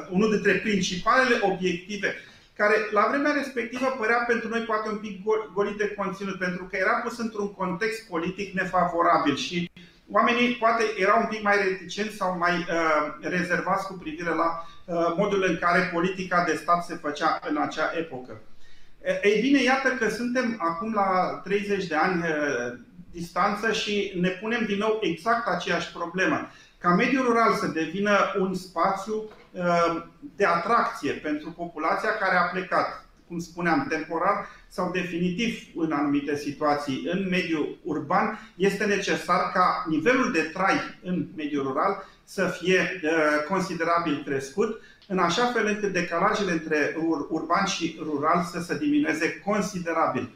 [0.10, 2.16] unul dintre principalele obiective
[2.60, 6.78] care la vremea respectivă părea pentru noi poate un pic golit de conținut, pentru că
[6.78, 9.72] era pus într-un context politic nefavorabil și
[10.12, 14.79] oamenii poate erau un pic mai reticenți sau mai uh, rezervați cu privire la uh,
[15.18, 18.42] modul în care politica de stat se făcea în acea epocă.
[19.24, 22.80] Ei bine, iată că suntem acum la 30 de ani uh,
[23.12, 26.52] distanță și ne punem din nou exact aceeași problemă.
[26.78, 29.14] Ca mediul rural să devină un spațiu
[29.52, 30.04] uh,
[30.36, 37.08] de atracție pentru populația care a plecat cum spuneam, temporar sau definitiv în anumite situații
[37.12, 43.10] în mediul urban, este necesar ca nivelul de trai în mediul rural să fie uh,
[43.48, 46.96] considerabil crescut, în așa fel încât decalajele între
[47.30, 50.30] urban și rural să se diminueze considerabil.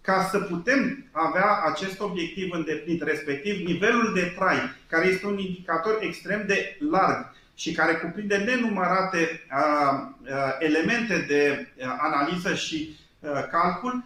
[0.00, 4.56] Ca să putem avea acest obiectiv îndeplinit, respectiv nivelul de trai,
[4.88, 9.46] care este un indicator extrem de larg, și care cuprinde nenumărate
[10.58, 11.68] elemente de
[11.98, 12.96] analiză și
[13.50, 14.04] calcul,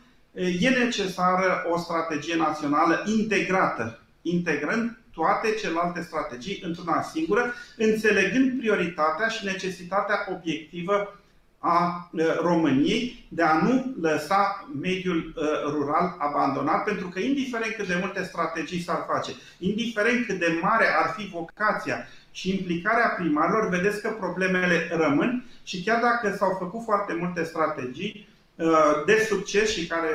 [0.61, 9.45] e necesară o strategie națională integrată, integrând toate celelalte strategii într-una singură, înțelegând prioritatea și
[9.45, 11.21] necesitatea obiectivă
[11.59, 12.11] a
[12.41, 15.35] României de a nu lăsa mediul
[15.67, 20.87] rural abandonat, pentru că indiferent cât de multe strategii s-ar face, indiferent cât de mare
[21.03, 26.85] ar fi vocația și implicarea primarilor, vedeți că problemele rămân și chiar dacă s-au făcut
[26.85, 30.09] foarte multe strategii uh, de succes și care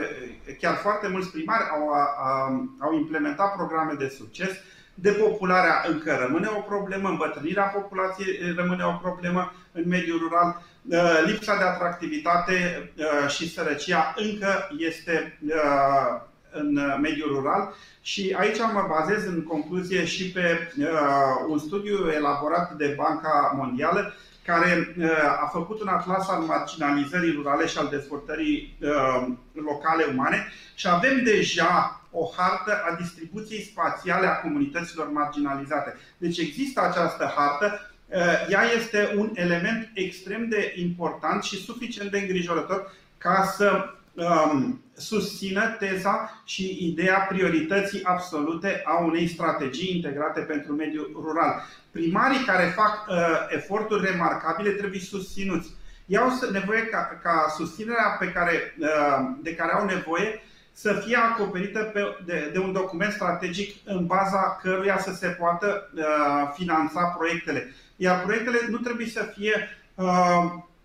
[0.60, 1.90] chiar foarte mulți primari au,
[2.80, 4.50] au implementat programe de succes,
[4.96, 11.58] depopularea încă rămâne o problemă, îmbătrânirea populației rămâne o problemă în mediul rural, uh, lipsa
[11.58, 15.40] de atractivitate uh, și sărăcia încă este
[16.52, 17.74] în uh, mediul rural.
[18.02, 20.86] Și aici mă bazez în concluzie și pe uh,
[21.48, 24.14] un studiu elaborat de Banca Mondială
[24.46, 25.10] care uh,
[25.44, 30.48] a făcut un atlas al marginalizării rurale și al dezvoltării uh, locale umane.
[30.76, 35.98] Și avem deja o hartă a distribuției spațiale a comunităților marginalizate.
[36.18, 42.18] Deci există această hartă, uh, ea este un element extrem de important și suficient de
[42.18, 50.74] îngrijorător ca să um, susțină teza și ideea priorității absolute a unei strategii integrate pentru
[50.74, 51.64] mediul rural.
[51.92, 53.16] Primarii care fac uh,
[53.50, 55.74] eforturi remarcabile trebuie susținuți.
[56.06, 60.42] Ei au nevoie ca, ca susținerea pe care, uh, de care au nevoie
[60.78, 65.90] să fie acoperită pe, de, de un document strategic în baza căruia să se poată
[65.96, 66.04] uh,
[66.54, 67.74] finanța proiectele.
[67.96, 70.44] Iar proiectele nu trebuie să fie uh,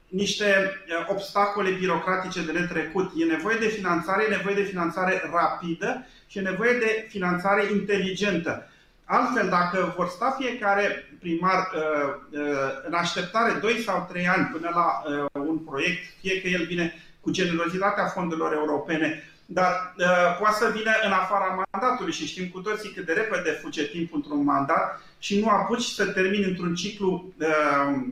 [0.08, 3.12] niște uh, obstacole birocratice de netrecut.
[3.16, 8.70] E nevoie de finanțare, e nevoie de finanțare rapidă și e nevoie de finanțare inteligentă.
[9.04, 12.40] Altfel, dacă vor sta fiecare primar uh, uh,
[12.86, 15.02] în așteptare 2 sau 3 ani până la
[15.40, 20.90] un proiect, fie că el vine cu generozitatea fondurilor europene, dar uh, poate să vină
[21.04, 25.40] în afara mandatului și știm cu toții cât de repede fuge timpul într-un mandat și
[25.40, 27.46] nu apuci să termini într-un ciclu uh,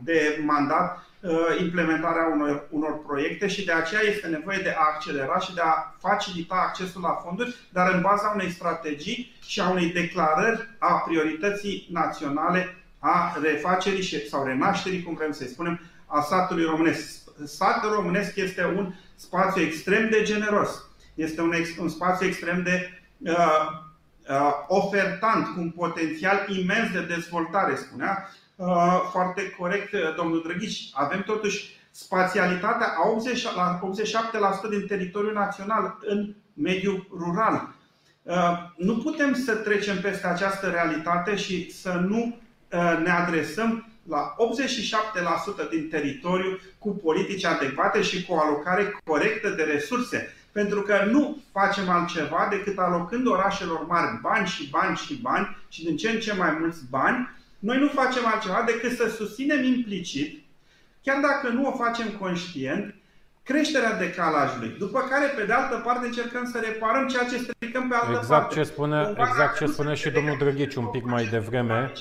[0.03, 1.31] de mandat uh,
[1.61, 5.95] implementarea unor, unor proiecte și de aceea este nevoie de a accelera și de a
[5.99, 11.89] facilita accesul la fonduri, dar în baza unei strategii și a unei declarări a priorității
[11.91, 17.07] naționale a refacerii sau renașterii, cum vrem să-i spunem, a satului românesc.
[17.45, 20.88] Satul românesc este un spațiu extrem de generos
[21.19, 23.67] este un, ex, un spațiu extrem de uh,
[24.29, 30.91] uh, ofertant, cu un potențial imens de dezvoltare, spunea uh, foarte corect uh, domnul Drăghici.
[30.93, 33.81] Avem totuși spațialitatea a 80, la
[34.67, 37.75] 87% din teritoriul național în mediul rural.
[38.23, 38.35] Uh,
[38.77, 42.39] nu putem să trecem peste această realitate și să nu
[42.73, 44.35] uh, ne adresăm la
[45.67, 50.35] 87% din teritoriu cu politici adecvate și cu o alocare corectă de resurse.
[50.61, 55.85] Pentru că nu facem altceva decât alocând orașelor mari bani și bani și bani și
[55.85, 57.29] din ce în ce mai mulți bani,
[57.59, 60.45] noi nu facem altceva decât să susținem implicit,
[61.03, 62.95] chiar dacă nu o facem conștient,
[63.43, 64.77] creșterea decalajului.
[64.79, 68.43] După care, pe de altă parte, încercăm să reparăm ceea ce stricăm pe altă exact
[68.43, 68.55] parte.
[68.55, 71.93] Ce spune, exact ce spune și domnul Drăghici un pic mai devreme.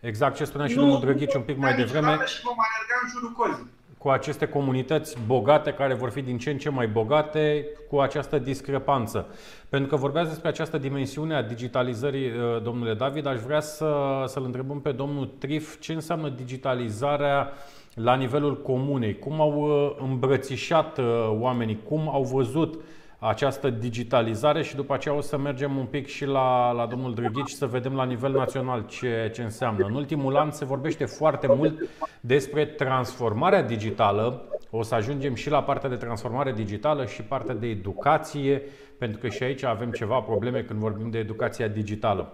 [0.00, 2.12] Exact ce spunea și domnul Drăghici un pic mai devreme.
[2.26, 3.70] Și vom alerga în jurul cozii
[4.04, 8.38] cu aceste comunități bogate care vor fi din ce în ce mai bogate cu această
[8.38, 9.26] discrepanță.
[9.68, 13.94] Pentru că vorbeați despre această dimensiune a digitalizării, uh, domnule David, aș vrea să,
[14.26, 17.52] să-l întrebăm pe domnul Trif ce înseamnă digitalizarea
[17.94, 21.04] la nivelul comunei, cum au uh, îmbrățișat uh,
[21.40, 22.80] oamenii, cum au văzut
[23.26, 27.50] această digitalizare și după aceea o să mergem un pic și la, la domnul Drăghici
[27.50, 29.86] să vedem la nivel național ce, ce înseamnă.
[29.86, 31.88] În ultimul an se vorbește foarte mult
[32.20, 34.48] despre transformarea digitală.
[34.70, 38.62] O să ajungem și la partea de transformare digitală și partea de educație,
[38.98, 42.32] pentru că și aici avem ceva probleme când vorbim de educația digitală.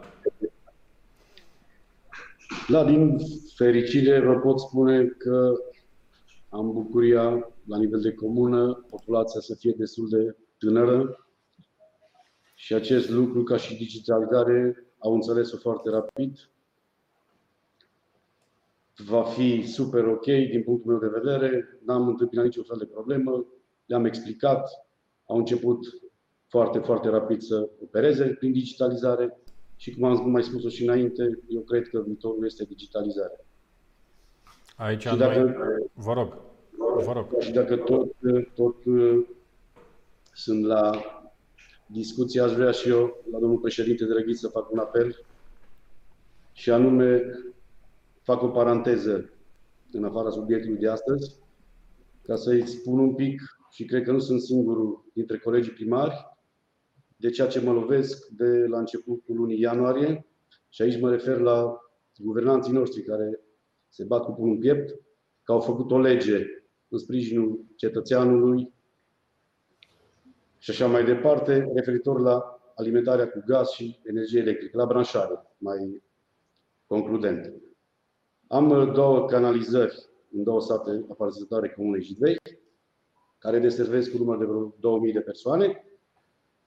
[2.68, 3.16] Da, din
[3.56, 5.52] fericire vă pot spune că
[6.48, 11.26] am bucuria la nivel de comună, populația să fie destul de tânără
[12.54, 16.50] și acest lucru, ca și digitalizare, au înțeles-o foarte rapid.
[18.96, 23.46] Va fi super ok din punctul meu de vedere, n-am întâmpinat niciun fel de problemă,
[23.86, 24.70] le-am explicat,
[25.26, 25.78] au început
[26.46, 29.38] foarte, foarte rapid să opereze prin digitalizare
[29.76, 33.40] și cum am mai spus-o și înainte, eu cred că viitorul este digitalizarea.
[34.76, 35.90] Aici și dacă, noi...
[35.92, 36.36] Vă rog.
[37.04, 37.40] Vă rog.
[37.40, 38.10] Și dacă tot,
[38.54, 38.76] tot
[40.40, 40.90] sunt la
[41.86, 45.24] discuție, aș vrea și eu, la domnul președinte Drăghiț, să fac un apel.
[46.52, 47.22] Și anume
[48.22, 49.30] fac o paranteză
[49.92, 51.36] în afara subiectului de astăzi,
[52.22, 56.14] ca să-i spun un pic, și cred că nu sunt singurul dintre colegii primari,
[57.16, 60.26] de ceea ce mă lovesc de la începutul lunii ianuarie,
[60.68, 61.80] și aici mă refer la
[62.18, 63.40] guvernanții noștri care
[63.88, 65.00] se bat cu un piept,
[65.42, 66.46] că au făcut o lege
[66.88, 68.72] în sprijinul cetățeanului,
[70.60, 76.02] și așa mai departe, referitor la alimentarea cu gaz și energie electrică, la branșare, mai
[76.86, 77.52] concludent.
[78.46, 79.94] Am uh, două canalizări
[80.32, 82.36] în două sate aparținătoare Comunei Jidvei,
[83.38, 85.84] care deservesc cu număr de vreo 2000 de persoane.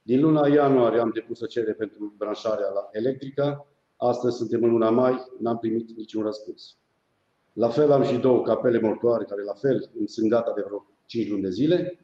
[0.02, 3.68] Din luna ianuarie am depus o cerere pentru branșarea la electrică.
[3.98, 6.78] Astăzi suntem în luna mai, n-am primit niciun răspuns.
[7.54, 11.30] La fel am și două capele mortoare care la fel sunt gata de vreo 5
[11.30, 12.03] luni de zile.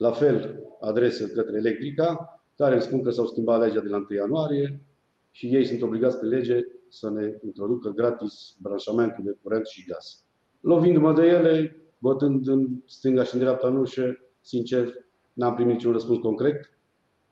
[0.00, 4.06] La fel, adresă către Electrica, care îmi spun că s-au schimbat legea de la 1
[4.10, 4.80] ianuarie
[5.30, 10.24] și ei sunt obligați pe lege să ne introducă gratis branșamentul de curent și gaz.
[10.60, 14.94] Lovindu-mă de ele, bătând în stânga și în dreapta în ușă, sincer,
[15.32, 16.70] n-am primit niciun răspuns concret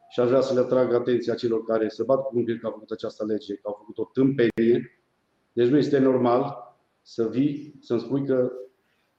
[0.08, 2.66] și aș vrea să le atrag atenția celor care se bat cu un pic că
[2.66, 5.00] au făcut această lege, că au făcut o tâmpenie.
[5.52, 6.56] Deci nu este normal
[7.02, 8.52] să vii, să-mi spui că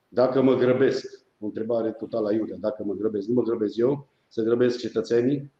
[0.08, 2.58] dacă mă grăbesc o întrebare total aiurea.
[2.60, 5.52] Dacă mă grăbesc, nu mă grăbesc eu, să grăbesc cetățenii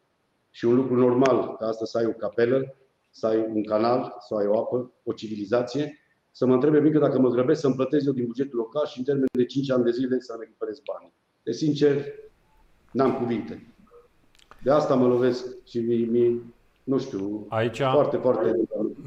[0.50, 2.76] și un lucru normal, ca asta să ai o capelă,
[3.10, 5.98] să ai un canal, să ai o apă, o civilizație,
[6.30, 9.04] să mă întrebe mică dacă mă grăbesc să-mi plătesc eu din bugetul local și în
[9.04, 11.12] termen de 5 ani de zile să recuperez banii.
[11.42, 12.04] De sincer,
[12.92, 13.74] n-am cuvinte.
[14.62, 16.54] De asta mă lovesc și mi, mi
[16.84, 18.56] nu știu, Aici foarte, foarte...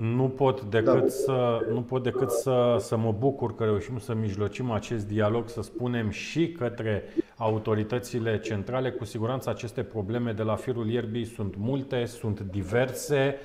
[0.03, 1.07] nu pot decât, da.
[1.07, 5.61] să, nu pot decât să, să mă bucur că reușim să mijlocim acest dialog, să
[5.61, 7.03] spunem și către
[7.37, 8.91] autoritățile centrale.
[8.91, 13.35] Cu siguranță aceste probleme de la firul ierbii sunt multe, sunt diverse.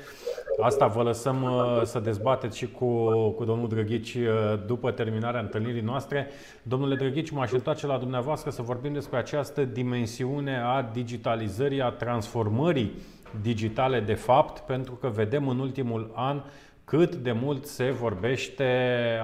[0.61, 4.23] Asta vă lăsăm uh, să dezbateți și cu, cu domnul Drăghici uh,
[4.67, 6.27] după terminarea întâlnirii noastre.
[6.63, 12.93] Domnule Drăghici, m-aș întoarce la dumneavoastră să vorbim despre această dimensiune a digitalizării, a transformării
[13.41, 16.43] digitale de fapt, pentru că vedem în ultimul an
[16.89, 18.65] cât de mult se vorbește,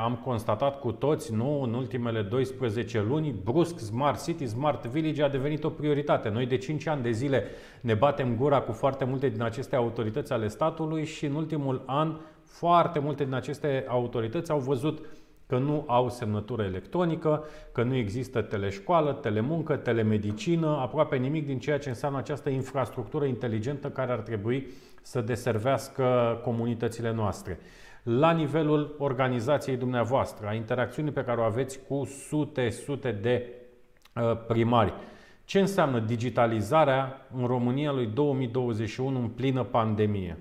[0.03, 5.29] am constatat cu toți, nu, în ultimele 12 luni, brusc Smart City, Smart Village a
[5.29, 6.29] devenit o prioritate.
[6.29, 7.45] Noi de 5 ani de zile
[7.81, 12.17] ne batem gura cu foarte multe din aceste autorități ale statului și în ultimul an
[12.45, 15.07] foarte multe din aceste autorități au văzut
[15.55, 21.79] că nu au semnătură electronică, că nu există teleșcoală, telemuncă, telemedicină, aproape nimic din ceea
[21.79, 24.67] ce înseamnă această infrastructură inteligentă care ar trebui
[25.03, 27.59] să deservească comunitățile noastre.
[28.03, 33.53] La nivelul organizației dumneavoastră, a interacțiunii pe care o aveți cu sute, sute de
[34.15, 34.93] uh, primari,
[35.45, 40.39] ce înseamnă digitalizarea în România lui 2021 în plină pandemie?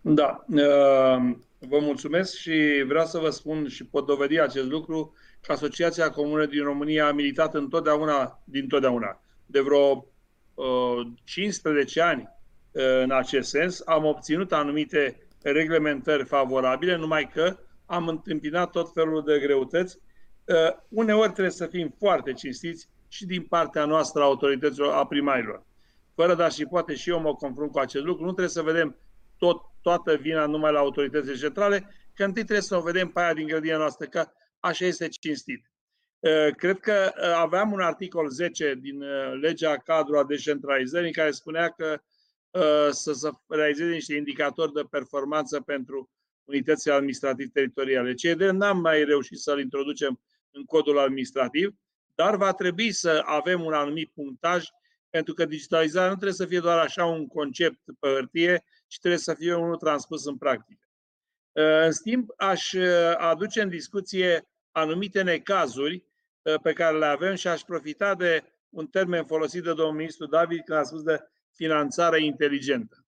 [0.00, 0.44] Da.
[0.48, 1.36] Uh
[1.68, 6.46] Vă mulțumesc și vreau să vă spun și pot dovedi acest lucru că Asociația Comună
[6.46, 10.06] din România a militat întotdeauna, din totdeauna, de vreo
[10.54, 12.28] uh, 15 ani
[12.70, 13.82] uh, în acest sens.
[13.84, 19.98] Am obținut anumite reglementări favorabile, numai că am întâmpinat tot felul de greutăți.
[20.44, 25.64] Uh, uneori trebuie să fim foarte cinstiți și din partea noastră a autorităților, a primarilor.
[26.14, 28.96] Fără dar și poate și eu mă confrunt cu acest lucru, nu trebuie să vedem
[29.38, 33.34] tot, toată vina numai la autoritățile centrale, că întâi trebuie să o vedem pe aia
[33.34, 34.26] din grădina noastră, că
[34.60, 35.70] așa este cinstit.
[36.20, 41.30] Uh, cred că uh, aveam un articol 10 din uh, legea cadru a decentralizării care
[41.30, 42.00] spunea că
[42.90, 46.10] să se realizeze niște indicatori de performanță pentru
[46.44, 48.14] unitățile administrativ-teritoriale.
[48.14, 50.20] Ce de n-am mai reușit să-l introducem
[50.50, 51.74] în codul administrativ,
[52.14, 54.64] dar va trebui să avem un anumit punctaj,
[55.10, 59.20] pentru că digitalizarea nu trebuie să fie doar așa un concept pe hârtie, și trebuie
[59.20, 60.88] să fie unul transpus în practică.
[61.52, 66.04] Uh, în schimb, aș uh, aduce în discuție anumite necazuri
[66.42, 70.26] uh, pe care le avem și aș profita de un termen folosit de domnul ministru
[70.26, 71.20] David când a spus de
[71.54, 73.04] finanțare inteligentă.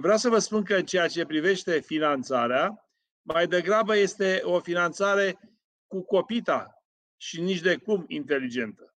[0.00, 2.90] Vreau să vă spun că ceea ce privește finanțarea,
[3.22, 5.38] mai degrabă este o finanțare
[5.86, 6.82] cu copita
[7.16, 8.95] și nici de cum inteligentă.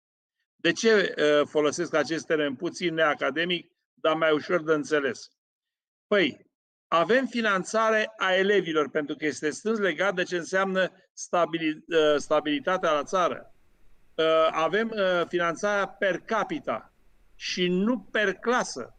[0.66, 1.14] De ce
[1.48, 5.30] folosesc acest termen puțin neacademic, dar mai ușor de înțeles?
[6.06, 6.46] Păi,
[6.88, 13.02] avem finanțare a elevilor, pentru că este strâns legat de ce înseamnă uh, stabilitatea la
[13.02, 13.54] țară.
[14.14, 16.92] Uh, avem uh, finanțarea per capita
[17.34, 18.94] și nu per clasă.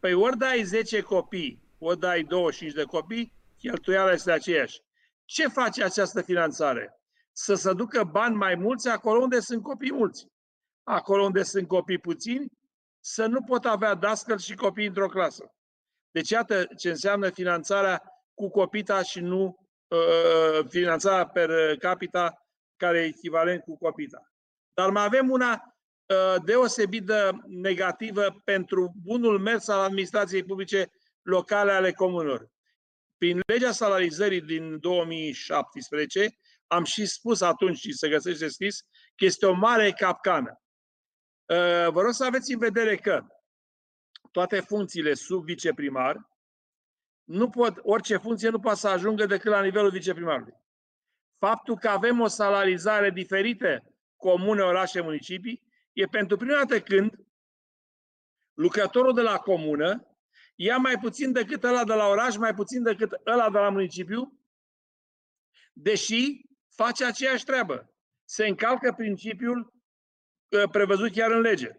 [0.00, 4.80] Păi ori dai 10 copii, ori dai 25 de copii, cheltuiala este aceeași.
[5.24, 7.00] Ce face această finanțare?
[7.32, 10.32] Să se ducă bani mai mulți acolo unde sunt copii mulți.
[10.84, 12.52] Acolo unde sunt copii puțini,
[13.00, 15.54] să nu pot avea dascăl și copii într-o clasă.
[16.10, 18.02] Deci iată ce înseamnă finanțarea
[18.34, 24.32] cu copita și nu uh, finanțarea per capita care e echivalent cu copita.
[24.74, 25.62] Dar mai avem una
[26.06, 30.90] uh, deosebit de negativă pentru bunul mers al administrației publice
[31.22, 32.48] locale ale comunelor.
[33.18, 38.80] Prin legea salarizării din 2017, am și spus atunci și se găsește scris
[39.16, 40.63] că este o mare capcană.
[41.46, 43.26] Uh, vă rog să aveți în vedere că
[44.30, 46.28] toate funcțiile sub viceprimar,
[47.24, 50.54] nu pot, orice funcție nu poate să ajungă decât la nivelul viceprimarului.
[51.38, 57.14] Faptul că avem o salarizare diferită comune, orașe, municipii, e pentru prima dată când
[58.54, 60.08] lucrătorul de la comună
[60.54, 64.38] ia mai puțin decât ăla de la oraș, mai puțin decât ăla de la municipiu,
[65.72, 67.94] deși face aceeași treabă.
[68.24, 69.73] Se încalcă principiul uh,
[70.70, 71.70] prevăzut chiar în lege.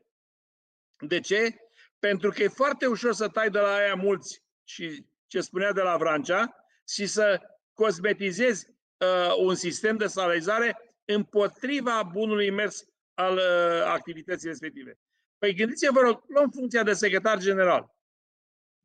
[1.00, 1.56] De ce?
[2.00, 5.82] Pentru că e foarte ușor să tai de la aia mulți și ce spunea de
[5.82, 6.56] la Vrancea
[6.90, 7.42] și să
[7.74, 15.00] cosmetizezi uh, un sistem de salarizare împotriva bunului mers al uh, activității respective.
[15.38, 17.96] Păi gândiți-vă, rog, luăm funcția de secretar general.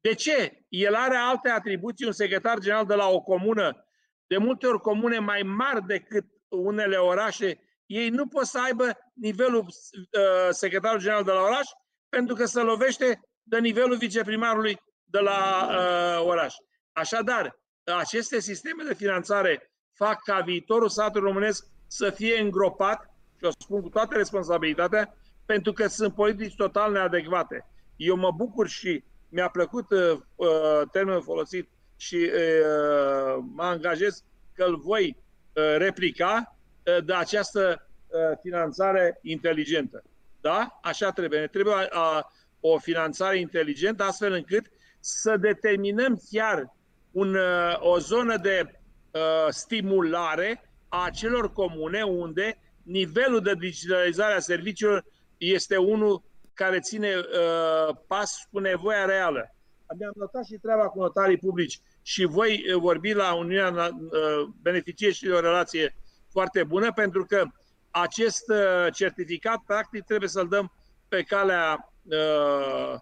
[0.00, 0.64] De ce?
[0.68, 3.86] El are alte atribuții, un secretar general de la o comună,
[4.26, 7.60] de multe ori comune mai mari decât unele orașe,
[7.90, 11.68] ei nu pot să aibă nivelul uh, secretar general de la oraș
[12.08, 16.54] pentru că se lovește de nivelul viceprimarului de la uh, oraș.
[16.92, 23.50] Așadar, aceste sisteme de finanțare fac ca viitorul satului românesc să fie îngropat, și o
[23.58, 25.16] spun cu toată responsabilitatea,
[25.46, 27.66] pentru că sunt politici total neadecvate.
[27.96, 34.24] Eu mă bucur și mi-a plăcut uh, uh termenul folosit și uh, mă angajez
[34.54, 35.16] că îl voi
[35.54, 36.59] uh, replica uh,
[37.04, 40.02] de această uh, finanțare inteligentă.
[40.40, 40.78] Da?
[40.82, 41.40] Așa trebuie.
[41.40, 42.20] Ne trebuie uh,
[42.60, 44.66] o finanțare inteligentă astfel încât
[45.00, 46.74] să determinăm chiar
[47.10, 54.38] un, uh, o zonă de uh, stimulare a acelor comune unde nivelul de digitalizare a
[54.40, 55.04] serviciilor
[55.38, 56.22] este unul
[56.54, 59.54] care ține uh, pas cu nevoia reală.
[59.98, 65.10] Mi-am notat și treaba cu notarii publici și voi uh, vorbi la Uniunea uh, beneficie
[65.10, 65.94] și de o relație
[66.30, 67.44] foarte bună pentru că
[67.90, 70.72] acest uh, certificat practic trebuie să-l dăm
[71.08, 73.00] pe calea uh,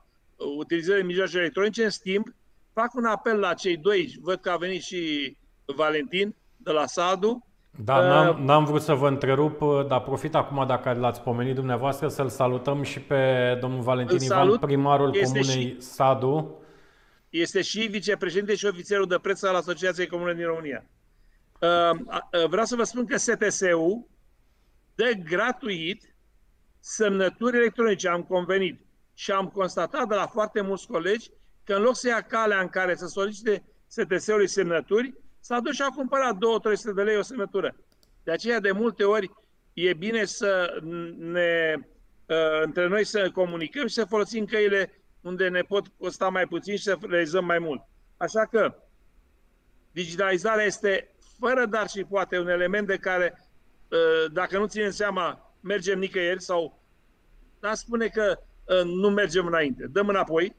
[0.59, 1.85] utilizării mijloacelor electronice.
[1.85, 2.27] În schimb,
[2.73, 7.49] fac un apel la cei doi, văd că a venit și Valentin de la SADU,
[7.85, 12.29] da, n-am, n-am vrut să vă întrerup, dar profit acum dacă l-ați pomenit dumneavoastră să-l
[12.29, 16.63] salutăm și pe domnul Valentin Ivan, primarul este Comunei și, Sadu.
[17.29, 20.85] Este și vicepreședinte și ofițerul de preț al Asociației Comune din România.
[21.61, 21.99] Uh,
[22.33, 24.09] uh, vreau să vă spun că STS-ul
[24.95, 26.15] dă gratuit
[26.81, 28.81] semnături electronice, am convenit.
[29.15, 31.31] Și am constatat de la foarte mulți colegi
[31.65, 35.83] că în loc să ia calea în care să solicite STS-ului semnături, s-a dus și
[35.83, 36.39] a cumpărat 2-300
[36.95, 37.77] de lei o semnătură.
[38.25, 39.31] De aceea, de multe ori,
[39.73, 40.81] e bine să
[41.17, 41.75] ne,
[42.27, 46.77] uh, între noi să comunicăm și să folosim căile unde ne pot costa mai puțin
[46.77, 47.83] și să realizăm mai mult.
[48.17, 48.75] Așa că
[49.93, 53.49] digitalizarea este fără dar și poate un element de care,
[53.89, 56.79] uh, dacă nu ținem seama, mergem nicăieri sau
[57.61, 59.87] dar spune că uh, nu mergem înainte.
[59.87, 60.57] Dăm înapoi,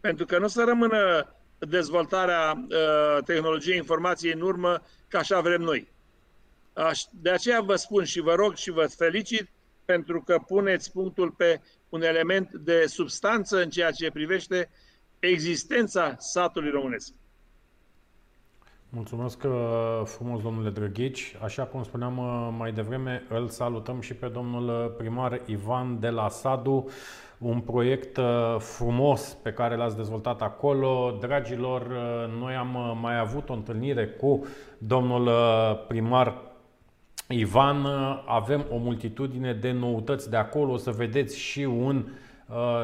[0.00, 5.92] pentru că nu să rămână dezvoltarea uh, tehnologiei informației în urmă, ca așa vrem noi.
[7.10, 9.48] De aceea vă spun și vă rog și vă felicit
[9.84, 14.70] pentru că puneți punctul pe un element de substanță în ceea ce privește
[15.18, 17.12] existența satului românesc.
[18.94, 19.52] Mulțumesc uh,
[20.04, 21.36] frumos, domnule Drăghici.
[21.42, 26.28] Așa cum spuneam uh, mai devreme, îl salutăm și pe domnul primar Ivan de la
[26.28, 26.88] Sadu
[27.38, 31.16] un proiect uh, frumos pe care l-ați dezvoltat acolo.
[31.20, 34.46] Dragilor, uh, noi am uh, mai avut o întâlnire cu
[34.78, 35.30] domnul
[35.88, 36.42] primar
[37.28, 37.86] Ivan.
[38.26, 40.72] Avem o multitudine de noutăți de acolo.
[40.72, 42.23] O să vedeți și un uh, Uh,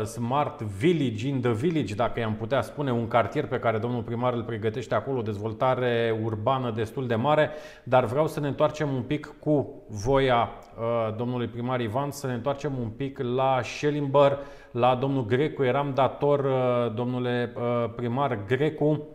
[0.04, 4.32] smart Village in the Village, dacă i-am putea spune, un cartier pe care domnul primar
[4.32, 7.50] îl pregătește acolo, o dezvoltare urbană destul de mare,
[7.82, 12.32] dar vreau să ne întoarcem un pic cu voia uh, domnului primar Ivan, să ne
[12.34, 14.38] întoarcem un pic la Schellimber,
[14.70, 15.62] la domnul Grecu.
[15.62, 17.52] Eram dator, uh, domnule
[17.96, 19.08] primar Grecu,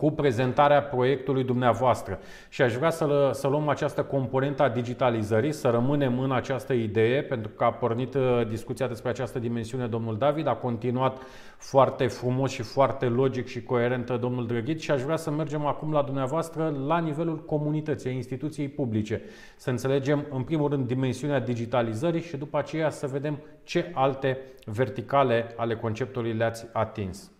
[0.00, 2.18] cu prezentarea proiectului dumneavoastră.
[2.48, 7.22] Și aș vrea să, să luăm această componentă a digitalizării, să rămânem în această idee,
[7.22, 11.22] pentru că a pornit uh, discuția despre această dimensiune domnul David, a continuat
[11.56, 15.66] foarte frumos și foarte logic și coerent uh, domnul Drăghit și aș vrea să mergem
[15.66, 19.22] acum la dumneavoastră la nivelul comunității, a instituției publice.
[19.56, 25.54] Să înțelegem în primul rând dimensiunea digitalizării și după aceea să vedem ce alte verticale
[25.56, 27.30] ale conceptului le-ați atins.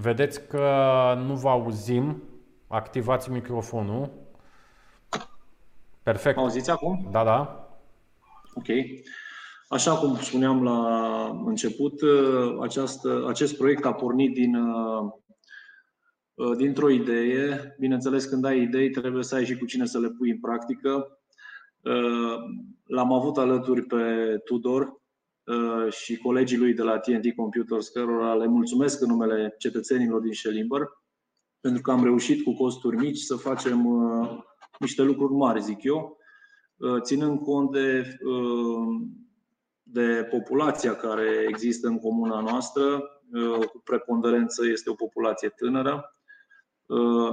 [0.00, 0.64] Vedeți că
[1.26, 2.22] nu vă auzim.
[2.66, 4.10] Activați microfonul.
[6.02, 6.36] Perfect.
[6.36, 7.08] Auziți acum?
[7.10, 7.68] Da, da.
[8.54, 8.66] Ok.
[9.68, 12.00] Așa cum spuneam la început,
[12.60, 14.56] această, acest proiect a pornit din,
[16.56, 17.76] dintr-o idee.
[17.78, 21.18] Bineînțeles, când ai idei, trebuie să ai și cu cine să le pui în practică.
[22.84, 23.96] L-am avut alături pe
[24.44, 25.05] Tudor, Uh,
[25.90, 30.80] și colegii lui de la TNT Computers, cărora le mulțumesc în numele cetățenilor din Schellimber,
[31.60, 34.38] pentru că am reușit cu costuri mici să facem uh,
[34.78, 36.18] niște lucruri mari, zic eu,
[36.76, 38.18] uh, ținând cont de,
[39.82, 43.10] de populația care există în comuna noastră,
[43.72, 46.16] cu preponderență este o populație tânără,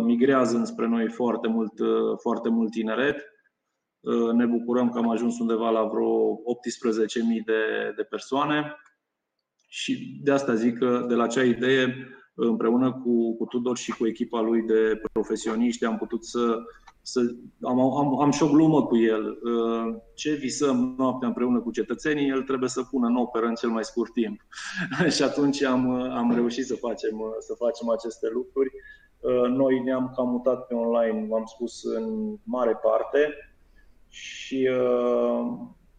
[0.04, 1.74] migrează înspre noi foarte mult,
[2.22, 3.33] foarte mult tineret Uh,
[4.34, 6.40] ne bucurăm că am ajuns undeva la vreo 18.000
[7.46, 8.76] de, de persoane
[9.76, 14.08] și de asta zic că de la acea idee, împreună cu, cu Tudor și cu
[14.08, 16.58] echipa lui de profesioniști, am putut să,
[17.02, 17.22] să
[17.62, 19.26] am, am, am și o glumă cu el.
[19.26, 23.70] Uh, ce visăm noaptea împreună cu cetățenii, el trebuie să pună în operă în cel
[23.70, 24.42] mai scurt timp.
[25.16, 28.70] și atunci am, am reușit să facem, să facem aceste lucruri.
[29.20, 33.34] Uh, noi ne-am cam mutat pe online, v-am spus, în mare parte
[34.14, 35.46] și uh,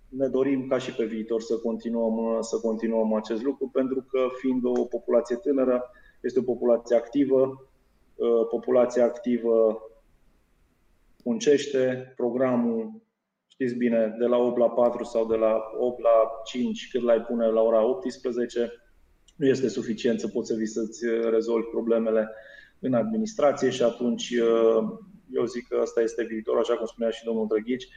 [0.08, 4.64] ne dorim ca și pe viitor să continuăm, să continuăm acest lucru, pentru că fiind
[4.64, 5.90] o populație tânără,
[6.20, 7.68] este o populație activă,
[8.14, 9.82] uh, populația activă
[11.24, 13.02] muncește, programul,
[13.46, 17.20] știți bine, de la 8 la 4 sau de la 8 la 5, cât l-ai
[17.20, 18.72] pune la ora 18,
[19.36, 22.30] nu este suficient să poți să vii să-ți rezolvi problemele
[22.78, 24.34] în administrație și atunci
[25.34, 27.88] eu zic că asta este viitor, așa cum spunea și domnul Drăghici,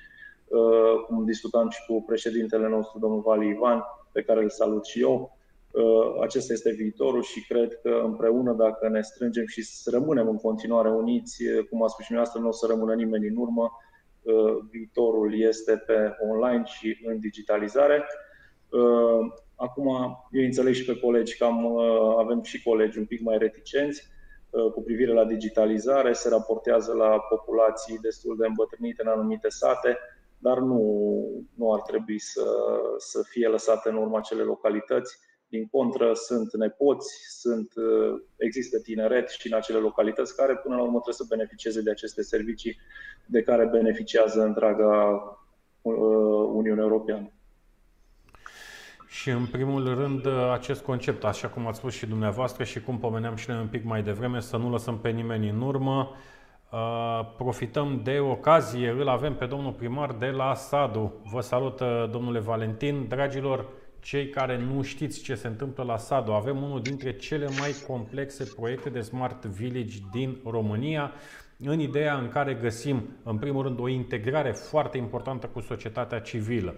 [1.08, 5.38] cum discutam și cu președintele nostru, domnul Vali Ivan, pe care îl salut și eu.
[6.22, 10.90] Acesta este viitorul și cred că împreună, dacă ne strângem și să rămânem în continuare
[10.90, 13.72] uniți, cum a spus și noastră, nu o să rămână nimeni în urmă.
[14.70, 18.06] Viitorul este pe online și în digitalizare.
[19.56, 19.88] Acum,
[20.32, 21.78] eu înțeleg și pe colegi că am,
[22.18, 24.08] avem și colegi un pic mai reticenți
[24.74, 29.98] cu privire la digitalizare, se raportează la populații destul de îmbătrânite în anumite sate
[30.38, 30.82] dar nu,
[31.56, 32.46] nu ar trebui să,
[32.98, 35.18] să fie lăsate în urma acele localități.
[35.50, 37.74] Din contră, sunt nepoți, sunt,
[38.36, 42.22] există tineret și în acele localități care până la urmă trebuie să beneficieze de aceste
[42.22, 42.78] servicii
[43.26, 45.14] de care beneficiază întreaga
[45.82, 45.94] uh,
[46.54, 47.32] Uniune Europeană.
[49.08, 53.36] Și în primul rând acest concept, așa cum ați spus și dumneavoastră și cum pomeneam
[53.36, 56.12] și noi un pic mai devreme, să nu lăsăm pe nimeni în urmă,
[56.72, 61.22] Uh, profităm de ocazie, îl avem pe domnul primar de la Sadu.
[61.32, 61.82] Vă salut,
[62.12, 63.06] domnule Valentin.
[63.08, 63.66] Dragilor,
[64.00, 68.54] cei care nu știți ce se întâmplă la Sadu, avem unul dintre cele mai complexe
[68.56, 71.12] proiecte de Smart Village din România,
[71.58, 76.76] în ideea în care găsim, în primul rând, o integrare foarte importantă cu societatea civilă.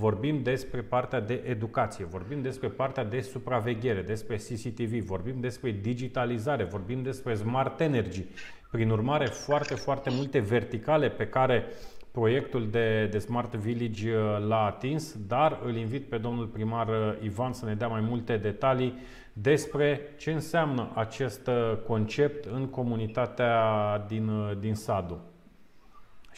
[0.00, 6.64] Vorbim despre partea de educație, vorbim despre partea de supraveghere, despre CCTV, vorbim despre digitalizare,
[6.64, 8.24] vorbim despre smart energy.
[8.70, 11.64] Prin urmare, foarte, foarte multe verticale pe care
[12.10, 17.22] proiectul de, de Smart Village uh, l-a atins, dar îl invit pe domnul primar uh,
[17.22, 18.98] Ivan să ne dea mai multe detalii
[19.32, 24.30] despre ce înseamnă acest uh, concept în comunitatea din,
[24.60, 25.29] din Sadu.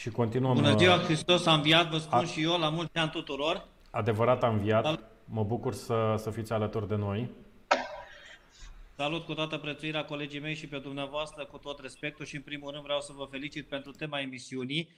[0.03, 0.53] Și continuăm.
[0.53, 2.25] Bună ziua, Hristos a înviat, vă spun a...
[2.25, 3.67] și eu, la mulți ani tuturor.
[3.91, 5.11] Adevărat a înviat.
[5.25, 7.29] Mă bucur să, să fiți alături de noi.
[8.95, 12.71] Salut cu toată prețuirea colegii mei și pe dumneavoastră cu tot respectul și în primul
[12.71, 14.89] rând vreau să vă felicit pentru tema emisiunii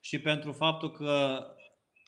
[0.00, 1.44] și pentru faptul că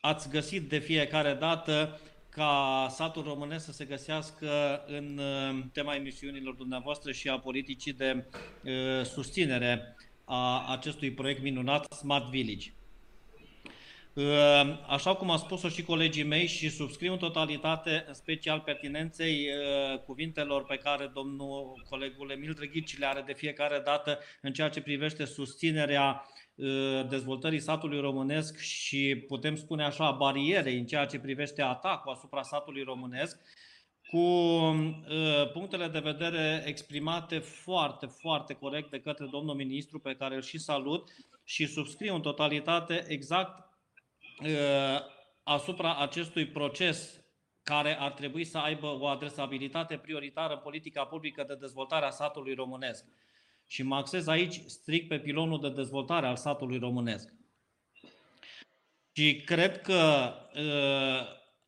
[0.01, 6.55] ați găsit de fiecare dată ca satul românesc să se găsească în uh, tema emisiunilor
[6.55, 8.25] dumneavoastră și a politicii de
[8.65, 9.97] uh, susținere
[10.29, 12.71] a acestui proiect minunat Smart Village.
[14.17, 19.45] Ehm, așa cum a spus-o și colegii mei și subscriu în totalitate, în special pertinenței
[19.45, 24.69] eh, cuvintelor pe care domnul colegul Emil Drăghici le are de fiecare dată în ceea
[24.69, 26.25] ce privește susținerea
[26.55, 32.43] eh, dezvoltării satului românesc și putem spune așa bariere în ceea ce privește atacul asupra
[32.43, 33.41] satului românesc,
[34.11, 40.35] cu uh, punctele de vedere exprimate foarte, foarte corect de către domnul ministru, pe care
[40.35, 41.11] îl și salut
[41.45, 43.67] și subscriu în totalitate exact
[44.43, 45.01] Uh,
[45.43, 47.21] asupra acestui proces
[47.63, 52.55] care ar trebui să aibă o adresabilitate prioritară în politica publică de dezvoltare a satului
[52.55, 53.05] românesc.
[53.67, 57.33] Și mă axez aici strict pe pilonul de dezvoltare al satului românesc.
[59.13, 61.27] Și cred că uh,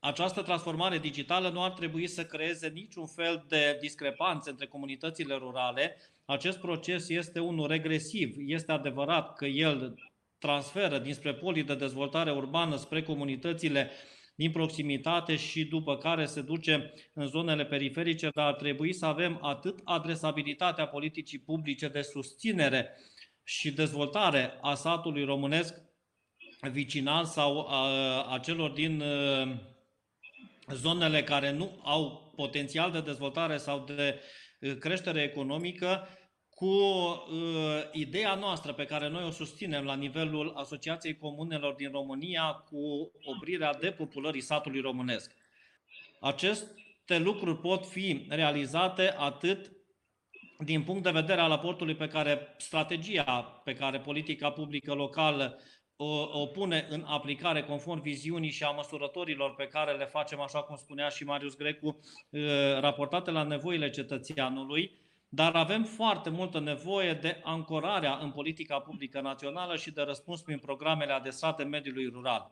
[0.08, 5.96] această transformare digitală nu ar trebui să creeze niciun fel de discrepanțe între comunitățile rurale.
[6.24, 8.34] Acest proces este unul regresiv.
[8.38, 9.94] Este adevărat că el
[10.38, 13.90] transferă dinspre polii de dezvoltare urbană spre comunitățile
[14.34, 19.38] din proximitate și după care se duce în zonele periferice, dar ar trebui să avem
[19.42, 22.96] atât adresabilitatea politicii publice de susținere
[23.44, 25.74] și dezvoltare a satului românesc
[26.70, 29.02] vicinal sau a, a celor din
[30.72, 34.20] zonele care nu au potențial de dezvoltare sau de
[34.78, 36.08] creștere economică,
[36.58, 42.64] cu uh, ideea noastră pe care noi o susținem la nivelul Asociației Comunelor din România
[42.70, 45.34] cu oprirea depopulării satului românesc.
[46.20, 49.72] Aceste lucruri pot fi realizate atât
[50.64, 55.58] din punct de vedere al aportului pe care strategia pe care politica publică locală
[56.00, 60.62] o, o pune în aplicare conform viziunii și a măsurătorilor pe care le facem, așa
[60.62, 61.86] cum spunea și Marius Grecu,
[62.30, 62.40] uh,
[62.80, 69.76] raportate la nevoile cetățeanului, dar avem foarte multă nevoie de ancorarea în politica publică națională
[69.76, 72.50] și de răspuns prin programele adresate mediului rural.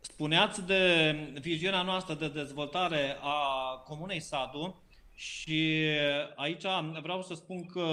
[0.00, 4.82] Spuneați de viziunea noastră de dezvoltare a Comunei Sadu
[5.14, 5.86] și
[6.34, 6.64] aici
[7.02, 7.84] vreau să spun că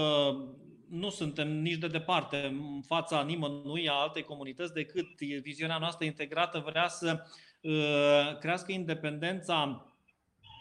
[0.93, 6.63] nu suntem nici de departe în fața nimănui a altei comunități decât viziunea noastră integrată
[6.65, 7.23] vrea să
[7.61, 9.85] uh, crească independența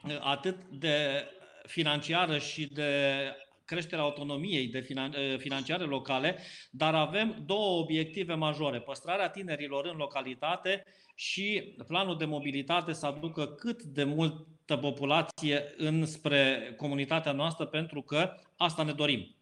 [0.05, 1.27] uh, atât de
[1.67, 3.23] financiară și de
[3.65, 6.39] creșterea autonomiei de finan- financiare locale,
[6.71, 8.81] dar avem două obiective majore.
[8.81, 16.75] Păstrarea tinerilor în localitate și planul de mobilitate să aducă cât de multă populație înspre
[16.77, 19.42] comunitatea noastră, pentru că asta ne dorim.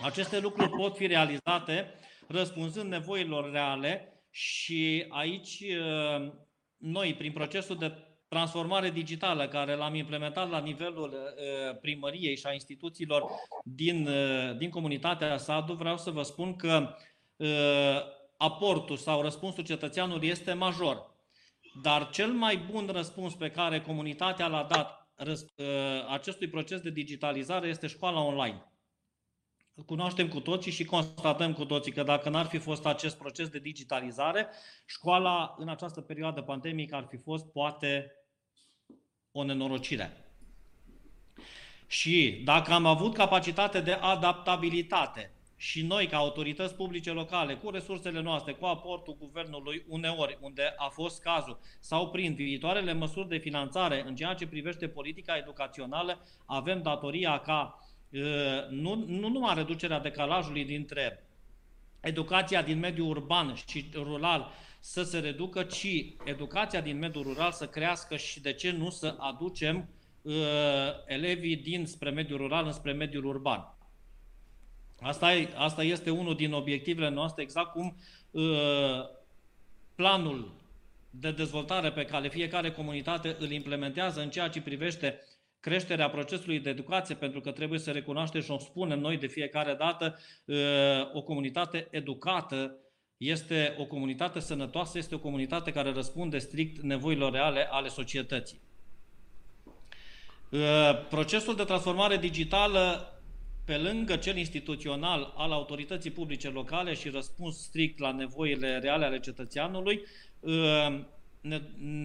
[0.00, 1.94] Aceste lucruri pot fi realizate
[2.28, 6.32] răspunzând nevoilor reale și aici uh,
[6.76, 7.92] noi, prin procesul de
[8.28, 13.24] transformare digitală care l-am implementat la nivelul uh, primăriei și a instituțiilor
[13.64, 16.96] din, uh, din comunitatea Sadu, vreau să vă spun că
[18.36, 21.14] aportul sau răspunsul cetățeanului este major.
[21.82, 25.08] Dar cel mai bun răspuns pe care comunitatea l-a dat
[26.08, 28.73] acestui proces de digitalizare este școala online
[29.86, 33.58] cunoaștem cu toții și constatăm cu toții că dacă n-ar fi fost acest proces de
[33.58, 34.48] digitalizare,
[34.86, 38.12] școala în această perioadă pandemică ar fi fost poate
[39.32, 40.24] o nenorocire.
[41.86, 48.20] Și dacă am avut capacitate de adaptabilitate și noi, ca autorități publice locale, cu resursele
[48.20, 54.04] noastre, cu aportul guvernului uneori, unde a fost cazul, sau prin viitoarele măsuri de finanțare
[54.06, 57.78] în ceea ce privește politica educațională, avem datoria ca
[58.68, 61.26] nu, nu numai reducerea decalajului dintre
[62.00, 67.66] educația din mediul urban și rural să se reducă, ci educația din mediul rural să
[67.66, 69.88] crească și de ce nu să aducem
[70.22, 70.32] uh,
[71.06, 73.74] elevii din spre mediul rural înspre mediul urban.
[75.00, 77.96] Asta, e, asta este unul din obiectivele noastre, exact cum
[78.30, 78.42] uh,
[79.94, 80.52] planul
[81.10, 85.20] de dezvoltare pe care fiecare comunitate îl implementează în ceea ce privește
[85.64, 89.74] creșterea procesului de educație, pentru că trebuie să recunoaștem și o spunem noi de fiecare
[89.74, 90.56] dată, uh,
[91.12, 92.76] o comunitate educată
[93.16, 98.60] este o comunitate sănătoasă, este o comunitate care răspunde strict nevoilor reale ale societății.
[100.50, 100.60] Uh,
[101.08, 103.12] procesul de transformare digitală,
[103.64, 109.20] pe lângă cel instituțional al autorității publice locale și răspuns strict la nevoile reale ale
[109.20, 110.02] cetățeanului,
[110.40, 111.00] uh,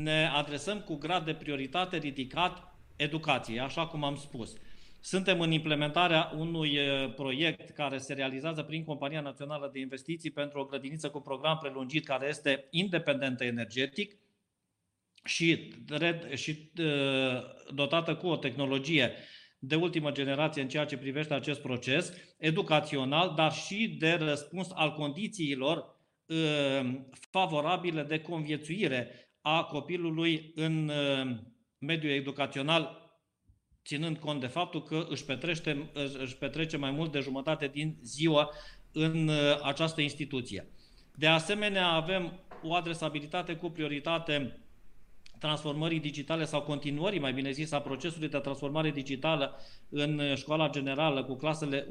[0.02, 2.69] ne adresăm cu grad de prioritate ridicat
[3.00, 4.54] educației, așa cum am spus.
[5.02, 6.78] Suntem în implementarea unui
[7.16, 12.06] proiect care se realizează prin Compania Națională de Investiții pentru o grădiniță cu program prelungit
[12.06, 14.16] care este independentă energetic
[15.24, 15.74] și,
[16.34, 16.72] și
[17.74, 19.12] dotată cu o tehnologie
[19.60, 24.94] de ultimă generație în ceea ce privește acest proces educațional, dar și de răspuns al
[24.94, 25.98] condițiilor
[27.30, 30.92] favorabile de conviețuire a copilului în
[31.80, 33.12] mediul educațional,
[33.86, 38.50] ținând cont de faptul că își, petrește, își petrece mai mult de jumătate din ziua
[38.92, 40.68] în uh, această instituție.
[41.16, 44.64] De asemenea, avem o adresabilitate cu prioritate
[45.40, 49.60] transformării digitale sau continuării, mai bine zis, a procesului de transformare digitală
[49.90, 51.88] în școala generală cu clasele 1-8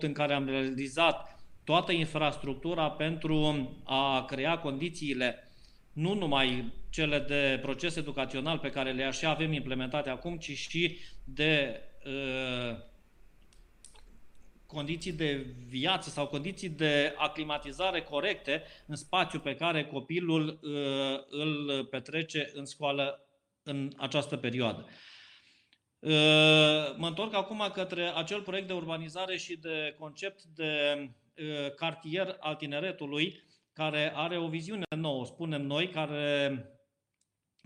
[0.00, 5.49] în care am realizat toată infrastructura pentru a crea condițiile
[5.92, 10.98] nu numai cele de proces educațional pe care le așa avem implementate acum, ci și
[11.24, 12.76] de uh,
[14.66, 21.84] condiții de viață sau condiții de aclimatizare corecte în spațiu pe care copilul uh, îl
[21.84, 23.24] petrece în școală
[23.62, 24.86] în această perioadă.
[25.98, 26.10] Uh,
[26.96, 30.96] mă întorc acum către acel proiect de urbanizare și de concept de
[31.36, 36.64] uh, cartier al tineretului, care are o viziune nouă, spunem noi, care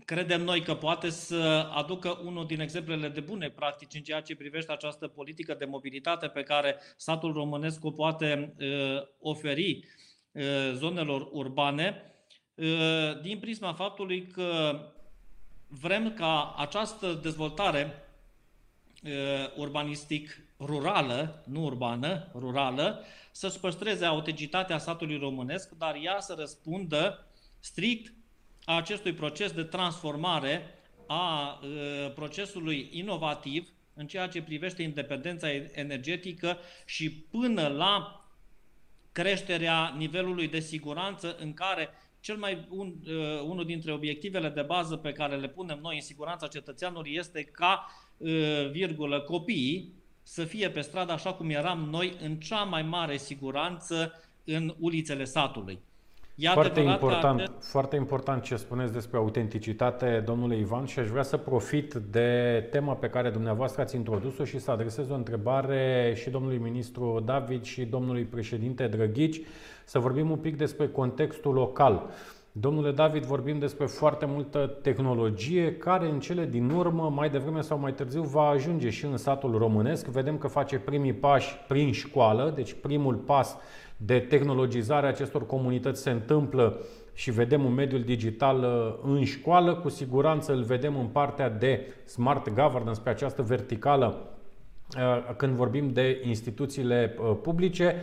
[0.05, 4.35] credem noi că poate să aducă unul din exemplele de bune practici în ceea ce
[4.35, 9.85] privește această politică de mobilitate pe care satul românesc o poate uh, oferi
[10.31, 12.13] uh, zonelor urbane,
[12.55, 14.79] uh, din prisma faptului că
[15.67, 17.99] vrem ca această dezvoltare
[19.55, 27.27] urbanistic rurală, nu urbană, rurală, să-și păstreze autenticitatea satului românesc, dar ea să răspundă
[27.59, 28.13] strict
[28.65, 36.57] a acestui proces de transformare a uh, procesului inovativ în ceea ce privește independența energetică
[36.85, 38.25] și până la
[39.11, 41.89] creșterea nivelului de siguranță în care
[42.19, 46.01] cel mai un, uh, unul dintre obiectivele de bază pe care le punem noi în
[46.01, 49.93] siguranța cetățeanului este ca, uh, virgulă, copiii
[50.27, 54.13] să fie pe stradă așa cum eram noi în cea mai mare siguranță
[54.43, 55.79] în ulițele satului.
[56.35, 57.69] E foarte important, acest...
[57.69, 62.93] foarte important ce spuneți despre autenticitate, domnule Ivan, și aș vrea să profit de tema
[62.93, 67.85] pe care dumneavoastră ați introdus-o și să adresez o întrebare și domnului ministru David și
[67.85, 69.41] domnului președinte Drăghici,
[69.85, 72.09] să vorbim un pic despre contextul local.
[72.57, 77.79] Domnule David, vorbim despre foarte multă tehnologie care în cele din urmă, mai devreme sau
[77.79, 80.05] mai târziu, va ajunge și în satul românesc.
[80.05, 83.57] Vedem că face primii pași prin școală, deci primul pas
[83.97, 86.79] de tehnologizare a acestor comunități se întâmplă
[87.13, 89.75] și vedem un mediul digital uh, în școală.
[89.75, 94.37] Cu siguranță îl vedem în partea de smart governance, pe această verticală,
[94.97, 97.95] uh, când vorbim de instituțiile uh, publice.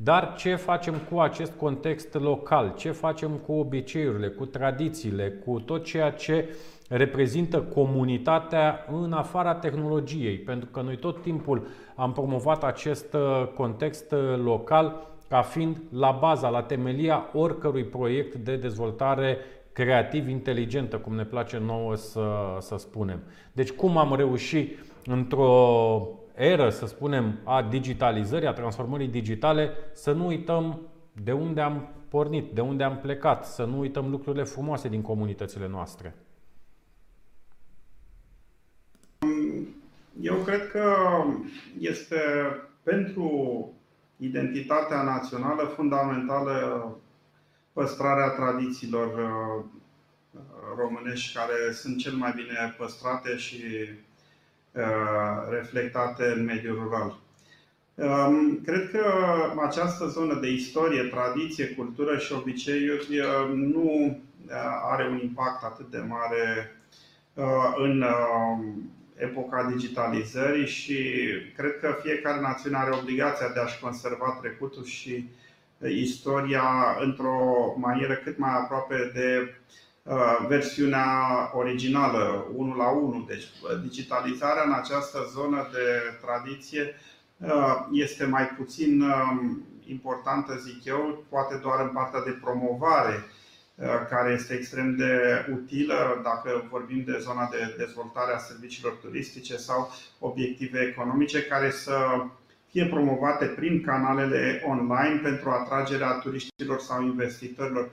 [0.00, 2.74] Dar ce facem cu acest context local?
[2.76, 6.48] Ce facem cu obiceiurile, cu tradițiile, cu tot ceea ce
[6.88, 10.38] reprezintă comunitatea în afara tehnologiei?
[10.38, 13.16] Pentru că noi tot timpul am promovat acest
[13.54, 19.38] context local ca fiind la baza, la temelia oricărui proiect de dezvoltare
[19.72, 23.22] creativ inteligentă, cum ne place nouă să, să spunem.
[23.52, 26.08] Deci cum am reușit într-o
[26.38, 30.80] eră, să spunem, a digitalizării, a transformării digitale, să nu uităm
[31.22, 35.68] de unde am pornit, de unde am plecat, să nu uităm lucrurile frumoase din comunitățile
[35.68, 36.14] noastre.
[40.20, 40.94] Eu cred că
[41.78, 42.20] este
[42.82, 43.30] pentru
[44.16, 46.96] identitatea națională fundamentală
[47.72, 49.64] păstrarea tradițiilor uh,
[50.76, 54.07] românești care sunt cel mai bine păstrate și uh,
[55.50, 57.18] reflectate în mediul rural.
[57.94, 59.04] Um, cred că
[59.66, 64.18] această zonă de istorie, tradiție, cultură și obiceiuri uh, nu
[64.90, 66.72] are un impact atât de mare
[67.76, 68.04] în
[69.18, 70.98] epoca digitalizării și
[71.56, 75.28] cred că fiecare națiune are obligația de a-și conserva trecutul și
[75.78, 79.48] uh, istoria într-o manieră cât mai aproape de uh,
[80.48, 81.10] versiunea
[81.54, 83.24] originală, 1 la 1.
[83.28, 86.94] Deci uh, digitalizarea în această zonă de tradiție
[87.92, 93.24] este mai puțin um, importantă, zic eu, poate doar în partea de promovare
[93.78, 99.56] Uh, care este extrem de utilă dacă vorbim de zona de dezvoltare a serviciilor turistice
[99.56, 101.96] sau obiective economice care să
[102.70, 107.90] fie promovate prin canalele online pentru atragerea turiștilor sau investitorilor.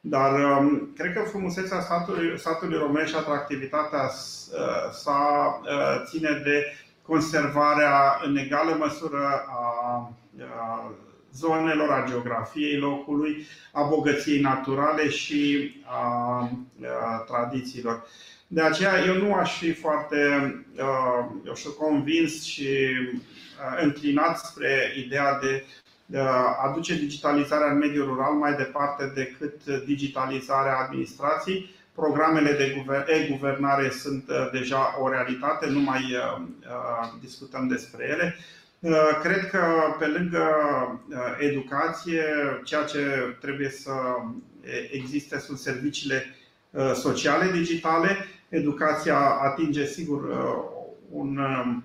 [0.00, 6.64] Dar um, cred că frumusețea statului, statului român și atractivitatea uh, sa uh, ține de
[7.02, 10.12] conservarea în egală măsură a
[11.32, 16.50] zonelor, a geografiei locului, a bogăției naturale și a,
[17.02, 18.06] a tradițiilor.
[18.46, 20.16] De aceea eu nu aș fi foarte
[21.46, 22.68] eu știu, convins și
[23.82, 25.87] înclinat spre ideea de a
[26.64, 31.76] aduce digitalizarea în mediul rural mai departe decât digitalizarea administrației.
[31.94, 36.02] Programele de e-guvernare sunt deja o realitate, nu mai
[37.20, 38.36] discutăm despre ele.
[38.80, 39.60] Uh, cred că
[39.98, 40.44] pe lângă
[41.08, 42.24] uh, educație,
[42.64, 42.98] ceea ce
[43.40, 43.92] trebuie să
[44.90, 46.24] existe sunt serviciile
[46.70, 48.16] uh, sociale digitale.
[48.48, 50.28] Educația atinge sigur
[51.10, 51.84] un um,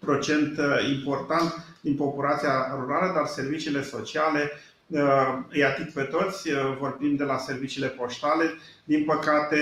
[0.00, 0.58] procent
[0.94, 4.50] important din populația rurală, dar serviciile sociale
[5.48, 6.48] îi ating pe toți,
[6.78, 8.44] vorbim de la serviciile poștale.
[8.84, 9.58] Din păcate,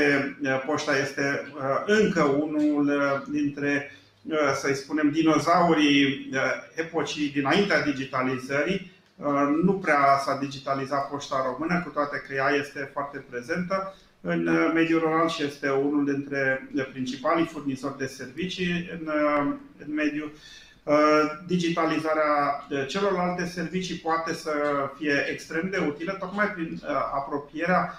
[0.67, 1.53] poșta este
[1.87, 2.93] încă unul
[3.31, 3.91] dintre
[4.31, 6.41] Uh, să-i spunem, dinozaurii uh,
[6.75, 8.93] epocii dinaintea digitalizării.
[9.17, 14.49] Uh, nu prea s-a digitalizat poșta română, cu toate că ea este foarte prezentă în
[14.75, 19.11] mediul rural și este unul dintre principalii furnizori de servicii în,
[19.87, 20.33] în mediu.
[21.47, 24.53] Digitalizarea celorlalte servicii poate să
[24.99, 26.81] fie extrem de utilă, tocmai prin
[27.15, 27.99] apropierea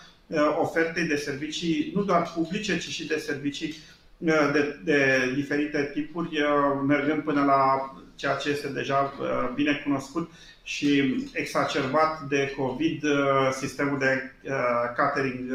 [0.61, 3.76] ofertei de servicii nu doar publice, ci și de servicii
[4.20, 9.82] Uh, de, de diferite tipuri, uh, mergând până la ceea ce este deja uh, bine
[9.84, 10.32] cunoscut
[10.63, 13.03] și exacerbat de COVID,
[13.51, 14.32] sistemul de
[14.95, 15.51] catering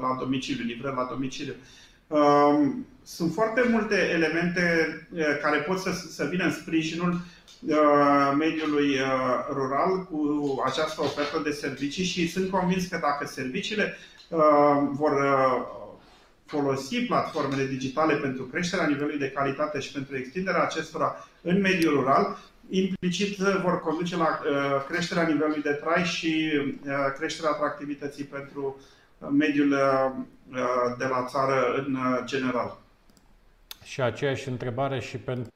[0.00, 1.54] la domiciliu, livrări la domiciliu.
[2.06, 4.62] Um, sunt foarte multe elemente
[5.42, 7.20] care pot să, să vină în sprijinul
[8.38, 8.96] mediului
[9.52, 13.96] rural cu această ofertă de servicii și sunt convins că dacă serviciile
[14.90, 15.12] vor
[16.48, 22.38] folosi platformele digitale pentru creșterea nivelului de calitate și pentru extinderea acestora în mediul rural,
[22.68, 28.76] implicit vor conduce la uh, creșterea nivelului de trai și uh, creșterea atractivității pentru
[29.18, 29.68] uh, mediul
[30.98, 32.78] de la țară în general.
[33.82, 35.48] Și aceeași întrebare și pentru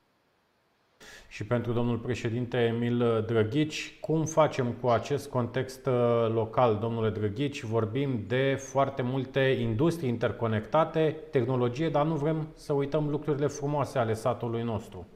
[1.33, 3.99] și pentru domnul președinte Emil Drăghici.
[4.01, 7.63] Cum facem cu acest context uh, local, domnule Drăghici?
[7.63, 14.15] Vorbim de foarte multe industrii interconectate, tehnologie, dar nu vrem să uităm lucrurile frumoase ale
[14.15, 15.07] satului nostru.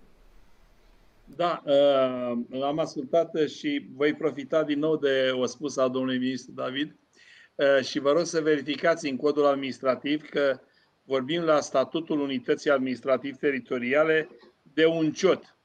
[1.24, 6.52] Da, uh, am ascultat și voi profita din nou de o spus a domnului ministru
[6.52, 6.96] David.
[7.82, 10.60] și vă rog să verificați în codul administrativ că
[11.04, 14.28] vorbim la statutul unității administrativ-teritoriale
[14.62, 15.55] de un ciot.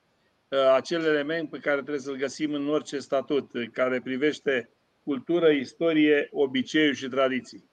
[0.73, 4.69] Acel element pe care trebuie să-l găsim în orice statut, care privește
[5.03, 7.69] cultură, istorie, obiceiuri și tradiții.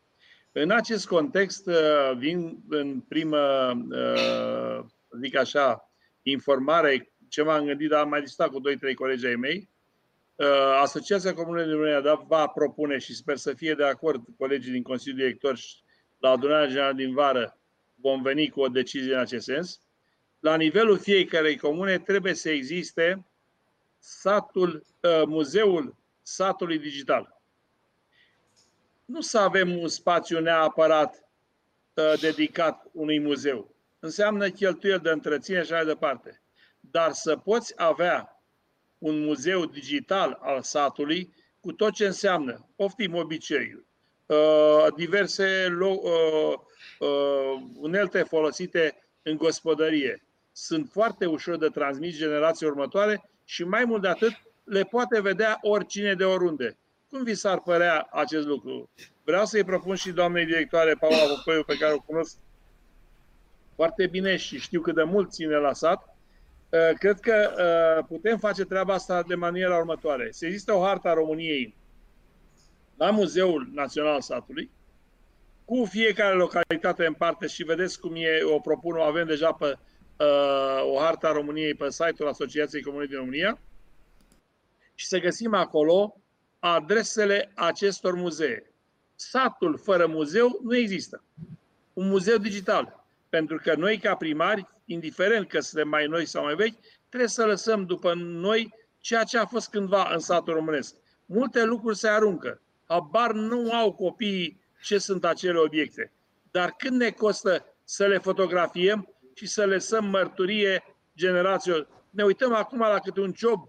[0.52, 1.68] În acest context
[2.16, 3.72] vin în primă,
[5.20, 5.92] zic așa,
[6.22, 8.60] informare, ce m-am gândit, dar am mai discutat cu
[8.90, 9.68] 2-3 colegi ai mei,
[10.38, 14.72] Uh, Asociația Comună din România da, va propune și sper să fie de acord colegii
[14.72, 15.76] din Consiliul Director și
[16.18, 17.58] la adunarea generală din vară
[17.94, 19.80] vom veni cu o decizie în acest sens.
[20.38, 23.26] La nivelul fiecarei comune trebuie să existe
[23.98, 27.40] satul, uh, muzeul satului digital.
[29.04, 31.28] Nu să avem un spațiu neapărat
[31.94, 33.74] uh, dedicat unui muzeu.
[33.98, 36.42] Înseamnă cheltuieli de întreținere și așa mai departe.
[36.80, 38.42] Dar să poți avea
[38.98, 43.84] un muzeu digital al satului cu tot ce înseamnă, poftim obiceiuri,
[44.26, 46.52] uh, diverse uh,
[46.98, 50.27] uh, unelte folosite în gospodărie.
[50.60, 54.32] Sunt foarte ușor de transmis generații următoare și mai mult de atât
[54.64, 56.76] le poate vedea oricine de oriunde.
[57.10, 58.90] Cum vi s-ar părea acest lucru?
[59.24, 62.36] Vreau să-i propun și doamnei directoare Paula Popoiu, pe care o cunosc
[63.74, 66.18] foarte bine și știu cât de mult ține la sat,
[66.70, 70.28] Uh, cred că uh, putem face treaba asta de maniera următoare.
[70.30, 71.74] Să există o harta României
[72.96, 74.70] la Muzeul Național Satului,
[75.64, 79.78] cu fiecare localitate în parte și vedeți cum e, o propun, o avem deja pe
[80.18, 83.58] uh, o harta României pe site-ul Asociației Comunei din România
[84.94, 86.20] și să găsim acolo
[86.58, 88.72] adresele acestor muzee.
[89.14, 91.22] Satul fără muzeu nu există.
[91.92, 93.06] Un muzeu digital.
[93.28, 96.78] Pentru că noi, ca primari, indiferent că suntem mai noi sau mai vechi,
[97.08, 100.94] trebuie să lăsăm după noi ceea ce a fost cândva în satul românesc.
[101.26, 102.60] Multe lucruri se aruncă.
[102.86, 106.12] Habar nu au copiii ce sunt acele obiecte.
[106.50, 109.08] Dar când ne costă să le fotografiem
[109.38, 110.84] și să lăsăm mărturie
[111.16, 111.88] generațiilor?
[112.10, 113.68] Ne uităm acum la câte un job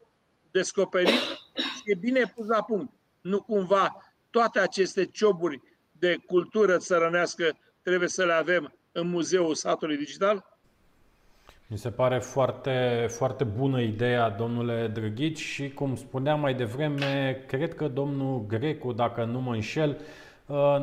[0.52, 1.20] descoperit
[1.54, 2.92] și e bine pus la punct.
[3.22, 9.98] Nu cumva toate aceste cioburi de cultură țărănească trebuie să le avem în Muzeul Satului
[9.98, 10.58] Digital?
[11.68, 17.76] Mi se pare foarte, foarte bună ideea, domnule Drăghici, și cum spuneam mai devreme, cred
[17.76, 20.29] că domnul Grecu, dacă nu mă înșel, uh,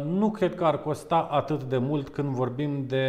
[0.04, 3.06] nu cred că ar costa atât de mult când vorbim de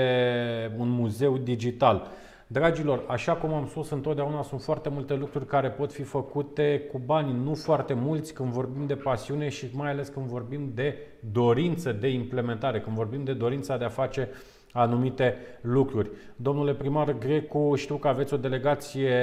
[0.78, 2.08] un muzeu digital.
[2.48, 7.02] Dragilor, așa cum am spus întotdeauna, sunt foarte multe lucruri care pot fi făcute cu
[7.06, 10.96] bani, nu foarte mulți când vorbim de pasiune și mai ales când vorbim de
[11.32, 14.38] dorință de implementare, când vorbim de dorința de a face uh,
[14.78, 16.10] anumite lucruri.
[16.36, 19.16] Domnule primar Grecu, știu că aveți o delegație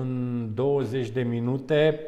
[0.00, 2.00] în 20 de minute.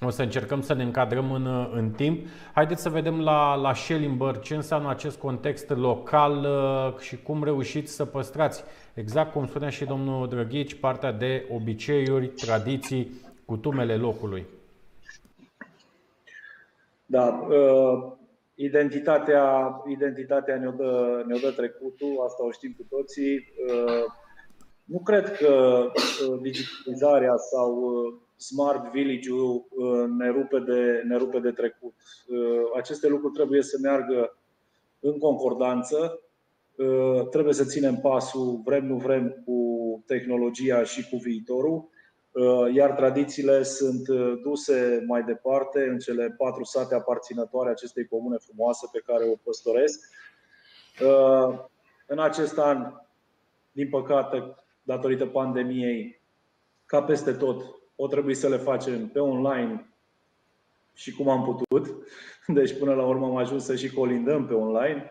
[0.00, 2.26] O să încercăm să ne încadrăm în, în timp.
[2.52, 7.94] Haideți să vedem la, la Schellimber ce înseamnă acest context local uh, și cum reușiți
[7.94, 13.12] să păstrați, exact cum spunea și domnul Drăghici, partea de obiceiuri, tradiții,
[13.44, 14.46] cutumele locului.
[17.06, 18.16] Da, uh,
[18.60, 19.46] Identitatea,
[19.86, 23.34] identitatea ne-o dă, ne-o dă trecutul, asta o știm cu toții.
[23.36, 24.04] Uh,
[24.84, 29.66] nu cred că uh, digitalizarea sau uh, smart village-ul
[30.18, 31.94] ne rupe, de, ne rupe de trecut.
[32.76, 34.38] Aceste lucruri trebuie să meargă
[35.00, 36.20] în concordanță,
[37.30, 39.62] trebuie să ținem pasul, vrem nu vrem, cu
[40.06, 41.88] tehnologia și cu viitorul
[42.38, 48.36] Uh, iar tradițiile sunt uh, duse mai departe în cele patru sate aparținătoare acestei comune
[48.36, 50.00] frumoase pe care o păstoresc.
[51.02, 51.58] Uh,
[52.06, 52.92] în acest an,
[53.72, 56.22] din păcate, datorită pandemiei,
[56.86, 57.62] ca peste tot,
[58.00, 59.92] o trebuie să le facem pe online
[60.94, 61.96] și cum am putut.
[62.58, 65.10] Deci, până la urmă, am ajuns să și colindăm pe online.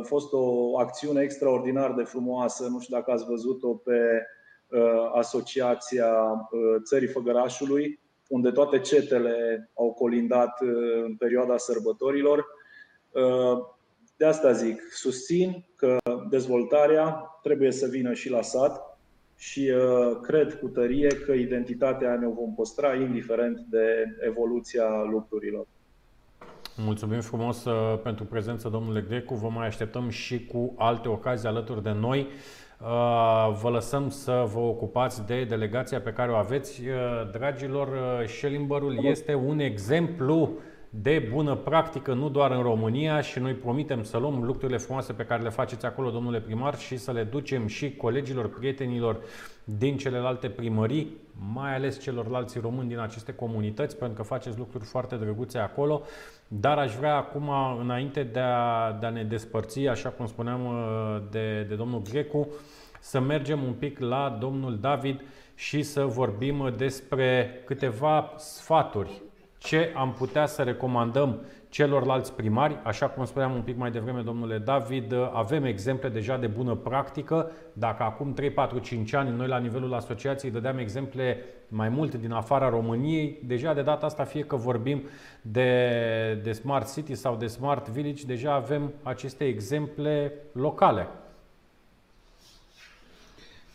[0.00, 2.66] A fost o acțiune extraordinar de frumoasă.
[2.68, 4.26] Nu știu dacă ați văzut-o pe
[4.68, 6.08] Uh, Asociația
[6.50, 12.46] uh, Țării Făgărașului, unde toate cetele au colindat uh, în perioada sărbătorilor.
[14.16, 15.96] De asta zic, susțin că
[16.30, 18.87] dezvoltarea trebuie să vină și la sat
[19.38, 19.72] și
[20.22, 25.66] cred cu tărie că identitatea ne vom păstra indiferent de evoluția lucrurilor.
[26.76, 27.64] Mulțumim frumos
[28.02, 29.34] pentru prezență, domnule Grecu.
[29.34, 32.28] Vă mai așteptăm și cu alte ocazii alături de noi.
[32.80, 36.80] Uh, vă lăsăm să vă ocupați de delegația pe care o aveți.
[36.80, 40.50] Uh, dragilor, uh, Schellimberul este un exemplu
[40.90, 45.24] de bună practică, nu doar în România și noi promitem să luăm lucrurile frumoase pe
[45.24, 49.20] care le faceți acolo, domnule primar, și să le ducem și colegilor, prietenilor
[49.64, 51.16] din celelalte primării,
[51.52, 56.02] mai ales celorlalți români din aceste comunități, pentru că faceți lucruri foarte drăguțe acolo.
[56.48, 57.50] Dar aș vrea acum,
[57.80, 60.60] înainte de a, de a ne despărți, așa cum spuneam
[61.30, 62.48] de, de domnul Grecu,
[63.00, 65.20] să mergem un pic la domnul David
[65.54, 69.22] și să vorbim despre câteva sfaturi.
[69.58, 74.58] Ce am putea să recomandăm celorlalți primari, așa cum spuneam un pic mai devreme, domnule
[74.58, 77.50] David, avem exemple deja de bună practică.
[77.72, 82.32] Dacă acum 3, 4, 5 ani noi la nivelul asociației dădeam exemple mai multe din
[82.32, 85.02] afara României, deja de data asta fie că vorbim
[85.42, 91.06] de, de Smart City sau de Smart Village, deja avem aceste exemple locale.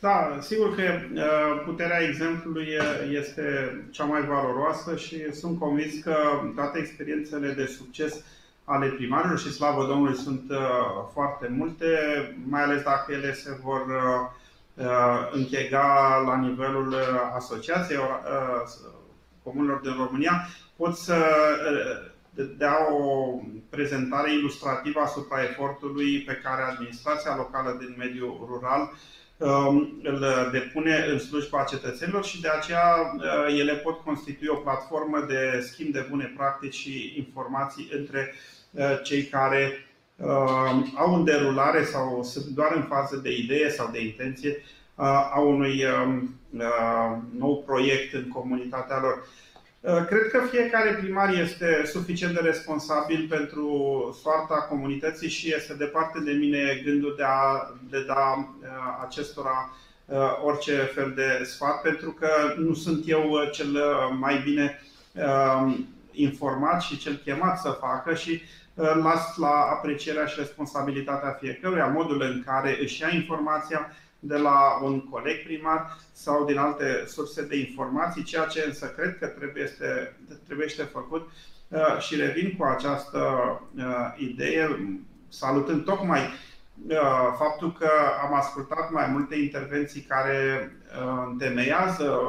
[0.03, 2.67] Da, sigur că uh, puterea exemplului
[3.11, 3.43] este
[3.91, 6.15] cea mai valoroasă și sunt convins că
[6.55, 8.23] toate experiențele de succes
[8.63, 10.57] ale primarilor și slavă Domnului sunt uh,
[11.13, 11.87] foarte multe,
[12.47, 13.85] mai ales dacă ele se vor
[14.75, 16.95] uh, închega la nivelul
[17.35, 17.99] asociației
[19.43, 21.15] comunilor din România, pot să
[22.57, 23.39] dea o
[23.69, 29.22] prezentare ilustrativă asupra efortului pe care administrația locală din mediul rural Um,
[30.03, 35.59] îl depune în slujba cetățenilor și de aceea uh, ele pot constitui o platformă de
[35.61, 38.33] schimb de bune practici și informații între
[38.71, 43.89] uh, cei care uh, au în derulare sau sunt doar în fază de idee sau
[43.91, 44.57] de intenție
[44.95, 46.39] a unui um,
[47.37, 49.27] nou proiect în comunitatea lor.
[49.83, 53.67] Uh, cred că fiecare primar este suficient de responsabil pentru
[54.21, 58.67] soarta comunității și este departe de mine gândul de a de da uh,
[59.01, 62.27] acestora uh, orice fel de sfat, pentru că
[62.57, 63.77] nu sunt eu cel
[64.19, 64.79] mai bine
[66.11, 68.41] informat și cel chemat să facă și
[69.03, 73.91] las la aprecierea și responsabilitatea fiecăruia modul în care își ia informația,
[74.25, 79.17] de la un coleg primar sau din alte surse de informații, ceea ce însă cred
[79.19, 81.29] că trebuie, este, trebuie este făcut.
[81.67, 83.19] Uh, și revin cu această
[83.75, 84.95] uh, idee,
[85.29, 86.19] salutând tocmai
[86.87, 87.89] uh, faptul că
[88.23, 90.71] am ascultat mai multe intervenții care
[91.27, 92.19] întemeiază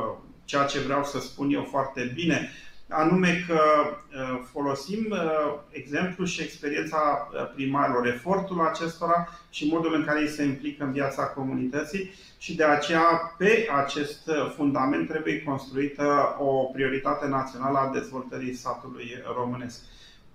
[0.44, 2.50] ceea ce vreau să spun eu foarte bine
[2.94, 10.04] anume că uh, folosim uh, exemplu și experiența uh, primarilor, efortul acestora și modul în
[10.04, 16.36] care ei se implică în viața comunității și de aceea pe acest fundament trebuie construită
[16.38, 19.80] o prioritate națională a dezvoltării satului românesc.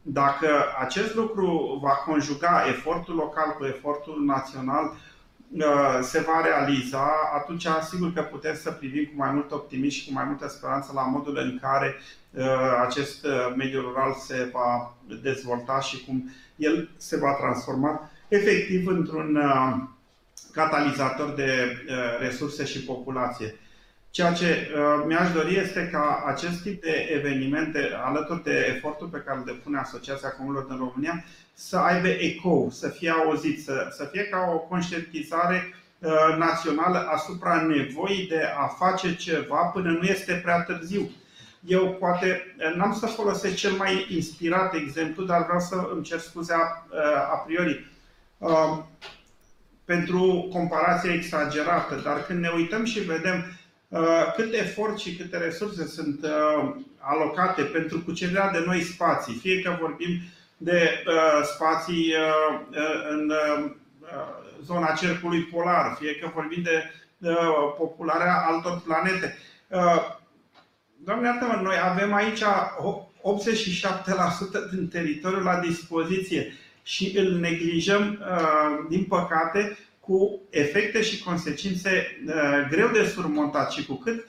[0.01, 0.47] Dacă
[0.79, 4.93] acest lucru va conjuga efortul local cu efortul național,
[6.01, 10.13] se va realiza, atunci sigur că putem să privim cu mai mult optimism și cu
[10.13, 11.95] mai multă speranță la modul în care
[12.31, 12.45] Uh,
[12.85, 19.35] acest uh, mediu rural se va dezvolta și cum el se va transforma efectiv într-un
[19.35, 19.77] uh,
[20.51, 21.77] catalizator de
[22.19, 23.55] resurse și populație.
[24.09, 24.69] Ceea ce
[25.07, 29.77] mi-aș dori este ca acest tip de evenimente, alături de efortul pe care îl depune
[29.77, 31.23] Asociația Comunilor din România,
[31.59, 35.73] să aibă eco, să fie auzit, să, să fie ca o conștientizare
[36.37, 41.09] națională asupra nevoii de a face ceva până nu este prea târziu.
[41.65, 46.53] Eu poate n-am să folosesc cel mai inspirat exemplu, dar vreau să îmi cer scuze
[46.53, 46.85] a,
[47.31, 47.85] a priori
[48.37, 48.77] uh,
[49.85, 53.45] pentru comparația exagerată, dar când ne uităm și vedem
[53.87, 59.61] uh, cât efort și câte resurse sunt uh, alocate pentru cucerirea de noi spații, fie
[59.61, 60.09] că vorbim
[60.61, 62.59] de uh, spații uh,
[63.09, 63.71] în uh,
[64.63, 66.83] zona cercului polar, fie că vorbim de
[67.17, 69.37] uh, popularea altor planete.
[69.67, 70.17] Uh,
[71.03, 72.43] Doamne iartă noi avem aici 87%
[74.73, 76.53] din teritoriul la dispoziție
[76.83, 83.85] și îl neglijăm, uh, din păcate, cu efecte și consecințe uh, greu de surmontat și
[83.85, 84.27] cu cât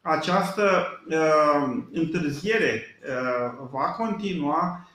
[0.00, 2.96] această uh, întârziere
[3.70, 4.88] va continua,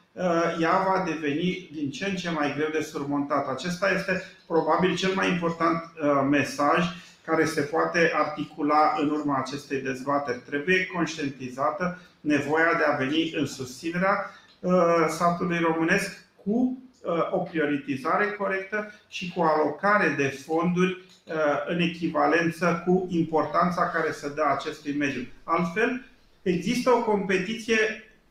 [0.59, 3.47] ea va deveni din ce în ce mai greu de surmontat.
[3.47, 5.83] Acesta este probabil cel mai important
[6.29, 6.85] mesaj
[7.27, 10.41] care se poate articula în urma acestei dezbateri.
[10.45, 18.25] Trebuie conștientizată nevoia de a veni în susținerea uh, satului românesc cu uh, o prioritizare
[18.25, 21.33] corectă și cu alocare de fonduri uh,
[21.67, 25.27] în echivalență cu importanța care se dă acestui mediu.
[25.43, 26.05] Altfel,
[26.41, 27.77] există o competiție,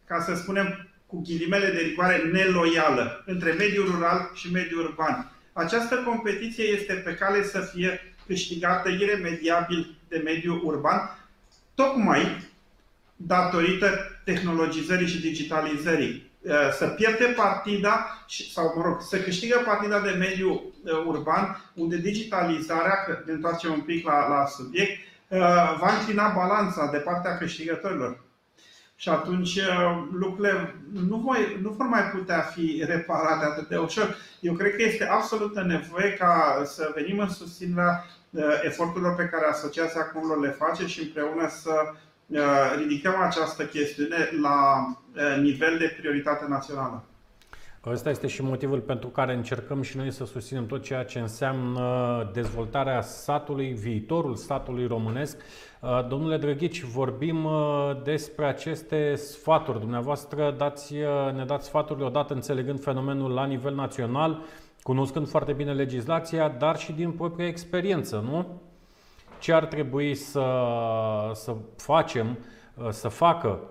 [0.04, 5.32] ca să spunem cu ghilimele de rigoare, neloială între mediul rural și mediul urban.
[5.52, 11.18] Această competiție este pe cale să fie câștigată iremediabil de mediul urban,
[11.74, 12.50] tocmai
[13.16, 13.88] datorită
[14.24, 16.30] tehnologizării și digitalizării.
[16.78, 20.62] să pierde partida sau, mă rog, să câștigă partida de mediu
[21.06, 25.00] urban, unde digitalizarea, că ne întoarcem un pic la, la subiect,
[25.80, 28.24] va înclina balanța de partea câștigătorilor.
[28.98, 29.58] Și atunci
[30.12, 34.16] lucrurile nu, voi, nu vor mai putea fi reparate atât de ușor.
[34.40, 38.04] Eu cred că este absolută nevoie ca să venim în susținerea
[38.62, 41.72] eforturilor pe care Asociația Comunilor le face și împreună să
[42.76, 44.86] ridicăm această chestiune la
[45.40, 47.04] nivel de prioritate națională.
[47.90, 52.30] Ăsta este și motivul pentru care încercăm și noi să susținem tot ceea ce înseamnă
[52.32, 55.36] dezvoltarea satului, viitorul statului românesc.
[56.08, 57.48] Domnule Drăghici, vorbim
[58.04, 59.80] despre aceste sfaturi.
[59.80, 60.94] Dumneavoastră dați,
[61.34, 64.42] ne dați sfaturile odată înțelegând fenomenul la nivel național,
[64.82, 68.46] cunoscând foarte bine legislația, dar și din propria experiență, nu?
[69.38, 70.44] Ce ar trebui să,
[71.32, 72.38] să facem,
[72.90, 73.70] să facă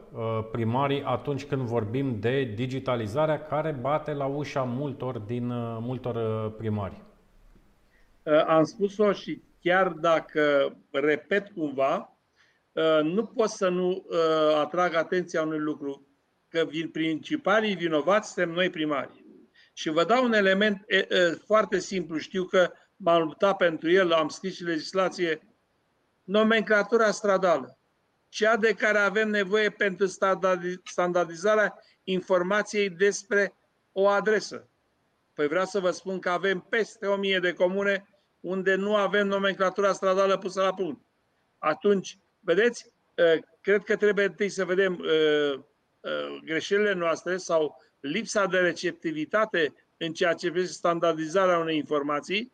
[0.51, 5.47] primarii atunci când vorbim de digitalizarea care bate la ușa multor din
[5.79, 7.01] multor primari?
[8.47, 12.17] Am spus-o și chiar dacă repet cumva,
[13.03, 14.05] nu pot să nu
[14.55, 16.07] atrag atenția unui lucru,
[16.47, 19.25] că principalii vinovați suntem noi primarii.
[19.73, 21.07] Și vă dau un element e, e,
[21.45, 22.17] foarte simplu.
[22.17, 25.55] Știu că m-am luptat pentru el, am scris și legislație.
[26.23, 27.79] Nomenclatura stradală.
[28.35, 30.05] Cea de care avem nevoie pentru
[30.83, 33.53] standardizarea informației despre
[33.91, 34.69] o adresă.
[35.33, 38.07] Păi vreau să vă spun că avem peste o mie de comune
[38.39, 41.01] unde nu avem nomenclatura stradală pusă la punct.
[41.57, 42.91] Atunci, vedeți,
[43.61, 45.03] cred că trebuie întâi să vedem
[46.43, 52.51] greșelile noastre sau lipsa de receptivitate în ceea ce privește standardizarea unei informații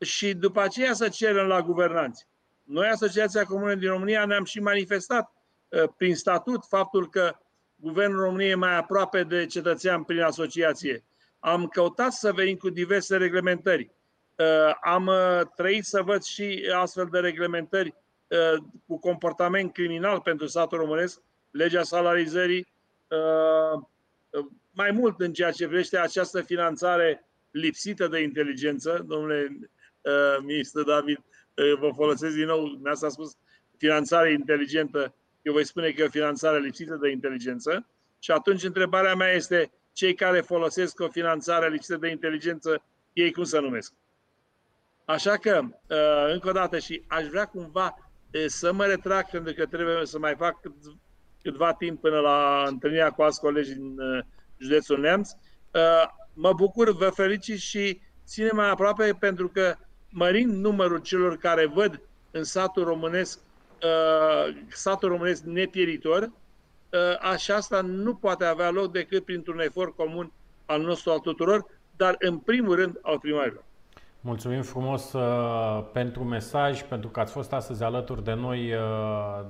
[0.00, 2.28] și după aceea să cerem la guvernanți.
[2.70, 5.32] Noi, Asociația Comună din România, ne-am și manifestat
[5.68, 7.36] uh, prin statut faptul că
[7.76, 11.04] Guvernul României e mai aproape de cetățean prin asociație.
[11.38, 13.90] Am căutat să venim cu diverse reglementări.
[14.36, 17.94] Uh, am uh, trăit să văd și astfel de reglementări
[18.86, 21.20] cu comportament criminal pentru statul românesc,
[21.50, 22.66] legea salarizării,
[24.70, 29.58] mai mult în ceea ce privește această finanțare lipsită de inteligență, domnule
[30.00, 31.29] uh, ministru David, uh,
[31.78, 33.36] vă folosesc din nou, mi-a spus
[33.76, 37.86] finanțare inteligentă, eu voi spune că e o finanțare lipsită de inteligență
[38.18, 42.82] și atunci întrebarea mea este cei care folosesc o finanțare lipsită de inteligență,
[43.12, 43.92] ei cum să numesc?
[45.04, 49.54] Așa că, uh, încă o dată, și aș vrea cumva uh, să mă retrag, pentru
[49.54, 50.60] că trebuie să mai fac
[51.42, 54.24] câtva timp până la întâlnirea cu alți colegi din uh,
[54.56, 55.30] județul Neamț.
[55.30, 55.80] Uh,
[56.34, 59.76] mă bucur, vă felicit și ține mai aproape pentru că
[60.10, 62.00] mărind numărul celor care văd
[62.30, 63.38] în satul românesc
[63.82, 70.32] uh, satul românesc nepieritor, uh, așa asta nu poate avea loc decât printr-un efort comun
[70.66, 71.66] al nostru al tuturor,
[71.96, 73.64] dar în primul rând al primarilor.
[74.22, 78.78] Mulțumim frumos uh, pentru mesaj, pentru că ați fost astăzi alături de noi, uh,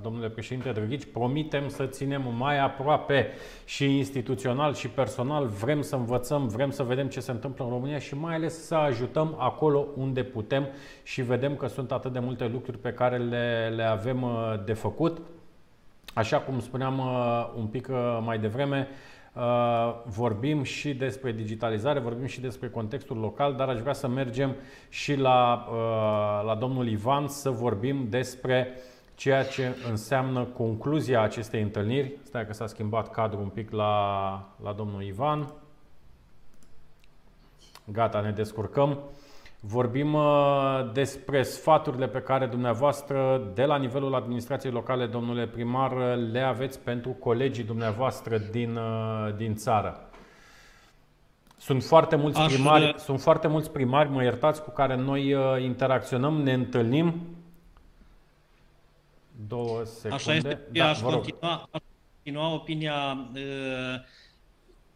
[0.01, 1.11] domnule președinte Drăghici.
[1.11, 3.27] Promitem să ținem mai aproape
[3.65, 5.45] și instituțional și personal.
[5.47, 8.75] Vrem să învățăm, vrem să vedem ce se întâmplă în România și mai ales să
[8.75, 10.67] ajutăm acolo unde putem
[11.03, 14.73] și vedem că sunt atât de multe lucruri pe care le, le avem uh, de
[14.73, 15.21] făcut.
[16.13, 18.97] Așa cum spuneam uh, un pic uh, mai devreme, Uh,
[20.03, 24.55] vorbim și despre digitalizare, vorbim și despre contextul local, dar aș vrea să mergem
[24.89, 28.77] și la, uh, la domnul Ivan să vorbim despre
[29.15, 32.17] ceea ce înseamnă concluzia acestei întâlniri.
[32.23, 35.53] Stai că s-a schimbat cadrul un pic la, la domnul Ivan.
[37.85, 38.99] Gata, ne descurcăm.
[39.63, 46.39] Vorbim uh, despre sfaturile pe care dumneavoastră, de la nivelul administrației locale, domnule primar, le
[46.39, 50.09] aveți pentru colegii dumneavoastră din, uh, din țară.
[51.57, 52.97] Sunt foarte mulți primari, de...
[52.97, 57.21] sunt foarte mulți primari, mă iertați, cu care noi uh, interacționăm, ne întâlnim.
[59.47, 60.15] Două secunde.
[60.15, 61.81] Așa este, da, aș, continua, aș
[62.23, 63.41] continua opinia uh,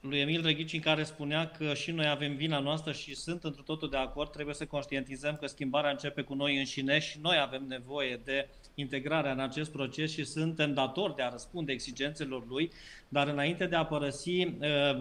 [0.10, 3.62] lui Emil Drăghici în care spunea că și noi avem vina noastră și sunt într
[3.62, 7.66] totul de acord, trebuie să conștientizăm că schimbarea începe cu noi înșine și noi avem
[7.68, 12.72] nevoie de integrarea în acest proces și suntem datori de a răspunde exigențelor lui,
[13.08, 14.50] dar înainte de a părăsi, uh,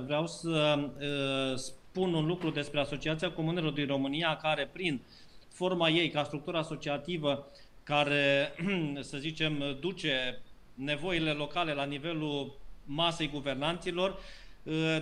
[0.05, 5.01] vreau să uh, spun un lucru despre Asociația Comunelor din România, care prin
[5.49, 7.47] forma ei, ca structură asociativă,
[7.83, 8.55] care,
[9.01, 10.41] să zicem, duce
[10.75, 14.44] nevoile locale la nivelul masei guvernanților, Uh,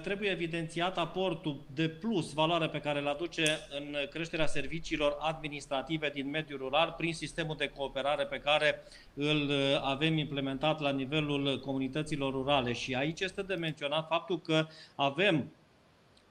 [0.02, 6.30] trebuie evidențiat aportul de plus, valoare pe care îl aduce în creșterea serviciilor administrative din
[6.30, 8.82] mediul rural prin sistemul de cooperare pe care
[9.14, 12.72] îl uh, avem implementat la nivelul comunităților rurale.
[12.72, 15.52] Și aici este de menționat faptul că avem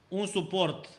[0.08, 0.90] un suport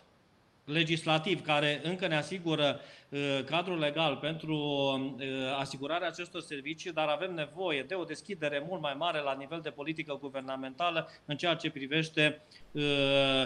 [0.65, 3.02] legislativ care încă ne asigură uh,
[3.45, 5.25] cadrul legal pentru uh,
[5.59, 9.71] asigurarea acestor servicii, dar avem nevoie de o deschidere mult mai mare la nivel de
[9.71, 12.83] politică guvernamentală în ceea ce privește uh,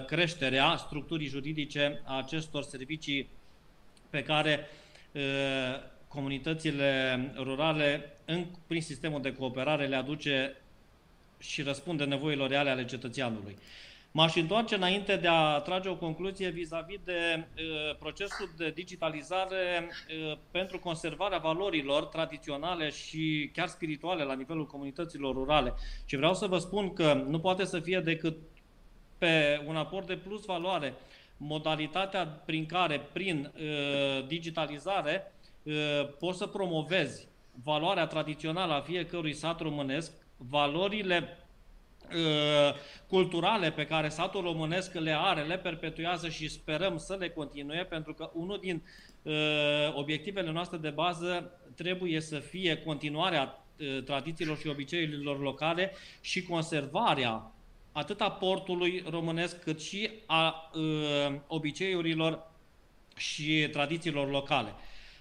[0.06, 3.28] creșterea structurii juridice a acestor servicii
[4.10, 4.66] pe care
[6.09, 10.56] comunitățile rurale, în, prin sistemul de cooperare, le aduce
[11.38, 13.56] și răspunde nevoilor reale ale cetățeanului.
[14.16, 20.38] M-aș întoarce înainte de a trage o concluzie vis-a-vis de uh, procesul de digitalizare uh,
[20.51, 25.74] pentru conservarea valorilor tradiționale și chiar spirituale la nivelul comunităților rurale.
[26.05, 28.36] Și vreau să vă spun că nu poate să fie decât
[29.18, 30.94] pe un aport de plus valoare
[31.36, 35.32] modalitatea prin care, prin uh, digitalizare,
[35.62, 35.74] uh,
[36.18, 37.28] poți să promovezi
[37.64, 41.45] valoarea tradițională a fiecărui sat românesc, valorile Uh,
[43.06, 48.14] culturale pe care satul românesc le are, le perpetuează și sperăm să le continue, pentru
[48.14, 48.82] că unul din
[49.22, 49.32] uh,
[49.94, 57.50] obiectivele noastre de bază trebuie să fie continuarea uh, tradițiilor și obiceiurilor locale și conservarea
[57.92, 62.50] atât a portului românesc cât și a uh, obiceiurilor
[63.16, 64.74] și tradițiilor locale.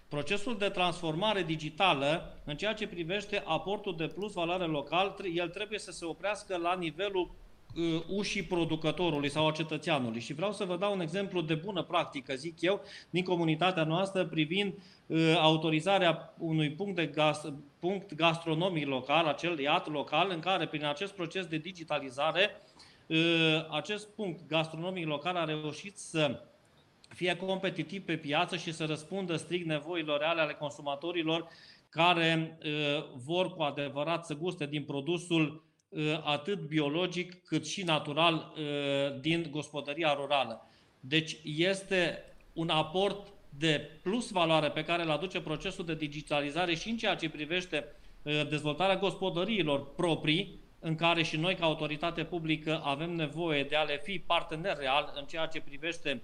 [0.10, 5.80] Procesul de transformare digitală, în ceea ce privește aportul de plus valoare local, el trebuie
[5.80, 7.32] să se oprească la nivelul
[7.76, 10.20] uh, ușii producătorului sau a cetățeanului.
[10.20, 14.26] Și vreau să vă dau un exemplu de bună practică, zic eu, din comunitatea noastră
[14.26, 14.74] privind
[15.06, 17.42] uh, autorizarea unui punct, de gas,
[17.80, 22.62] punct gastronomic local, acel iat local, în care prin acest proces de digitalizare,
[23.08, 23.18] uh,
[23.72, 26.40] acest punct gastronomic local a reușit să
[27.10, 31.48] fie competitiv pe piață și să răspundă strict nevoilor reale ale consumatorilor
[31.90, 38.34] care uh, vor cu adevărat să guste din produsul uh, atât biologic cât și natural
[38.34, 40.70] uh, din gospodăria rurală.
[41.00, 42.24] Deci este
[42.54, 47.16] un aport de plus valoare pe care îl aduce procesul de digitalizare și în ceea
[47.16, 47.86] ce privește
[48.50, 54.00] dezvoltarea gospodăriilor proprii, în care și noi ca autoritate publică avem nevoie de a le
[54.04, 56.22] fi partener real în ceea ce privește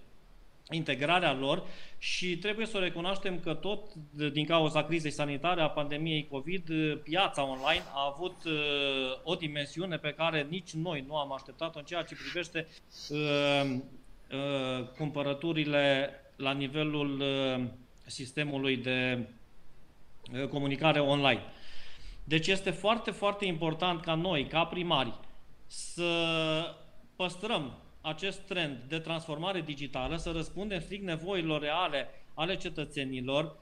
[0.71, 1.63] integrarea lor
[1.97, 3.93] și trebuie să recunoaștem că tot
[4.33, 6.69] din cauza crizei sanitare a pandemiei COVID,
[7.03, 8.51] piața online a avut uh,
[9.23, 12.67] o dimensiune pe care nici noi nu am așteptat-o în ceea ce privește
[13.09, 13.77] uh,
[14.31, 17.63] uh, cumpărăturile la nivelul uh,
[18.05, 19.27] sistemului de
[20.33, 21.43] uh, comunicare online.
[22.23, 25.13] Deci este foarte, foarte important ca noi, ca primari,
[25.67, 26.05] să
[27.15, 33.55] păstrăm acest trend de transformare digitală, să răspundem strict nevoilor reale ale cetățenilor,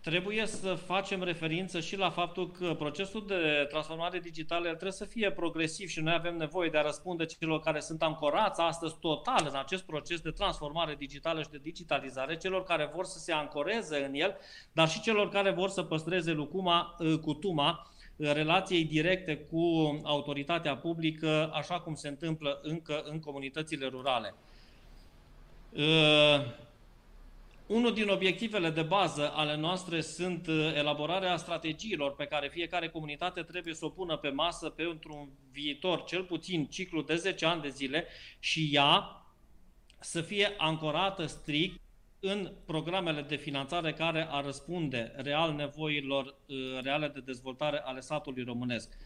[0.00, 5.32] trebuie să facem referință și la faptul că procesul de transformare digitală trebuie să fie
[5.32, 9.56] progresiv și noi avem nevoie de a răspunde celor care sunt ancorați astăzi total în
[9.56, 14.14] acest proces de transformare digitală și de digitalizare, celor care vor să se ancoreze în
[14.14, 14.36] el,
[14.72, 21.80] dar și celor care vor să păstreze lucuma, cutuma relației directe cu autoritatea publică, așa
[21.80, 24.34] cum se întâmplă încă în comunitățile rurale.
[25.72, 26.64] Uh,
[27.66, 33.42] unul din obiectivele de bază ale noastre sunt uh, elaborarea strategiilor pe care fiecare comunitate
[33.42, 37.62] trebuie să o pună pe masă pentru un viitor, cel puțin ciclu de 10 ani
[37.62, 38.06] de zile
[38.38, 39.26] și ea
[40.00, 41.80] să fie ancorată strict
[42.20, 48.44] în programele de finanțare care ar răspunde real nevoilor uh, reale de dezvoltare ale satului
[48.44, 48.96] românesc.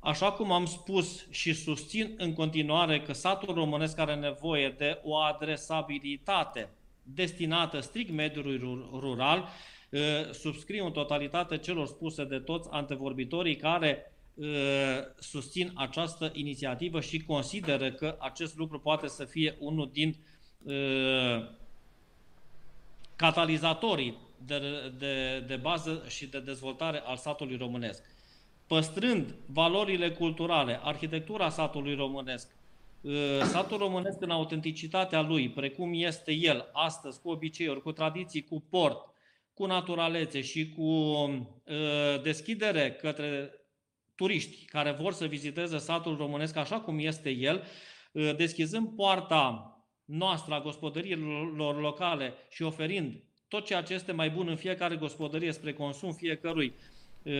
[0.00, 5.16] Așa cum am spus și susțin în continuare că satul românesc are nevoie de o
[5.16, 6.68] adresabilitate
[7.02, 8.58] destinată strict mediului
[8.92, 9.48] rural,
[9.90, 10.00] uh,
[10.30, 14.46] subscriu în totalitate celor spuse de toți antevorbitorii care uh,
[15.18, 20.16] susțin această inițiativă și consideră că acest lucru poate să fie unul din
[23.18, 24.60] catalizatorii de,
[24.98, 28.02] de, de bază și de dezvoltare al satului românesc.
[28.66, 32.48] Păstrând valorile culturale, arhitectura satului românesc,
[33.40, 38.64] ă, satul românesc în autenticitatea lui, precum este el astăzi, cu obiceiuri, cu tradiții, cu
[38.70, 39.14] port,
[39.54, 43.50] cu naturalețe și cu ă, deschidere către
[44.14, 47.62] turiști care vor să viziteze satul românesc așa cum este el,
[48.14, 49.72] ă, deschizând poarta
[50.08, 55.52] noastră a gospodăriilor locale și oferind tot ceea ce este mai bun în fiecare gospodărie
[55.52, 56.74] spre consum fiecărui
[57.22, 57.32] uh,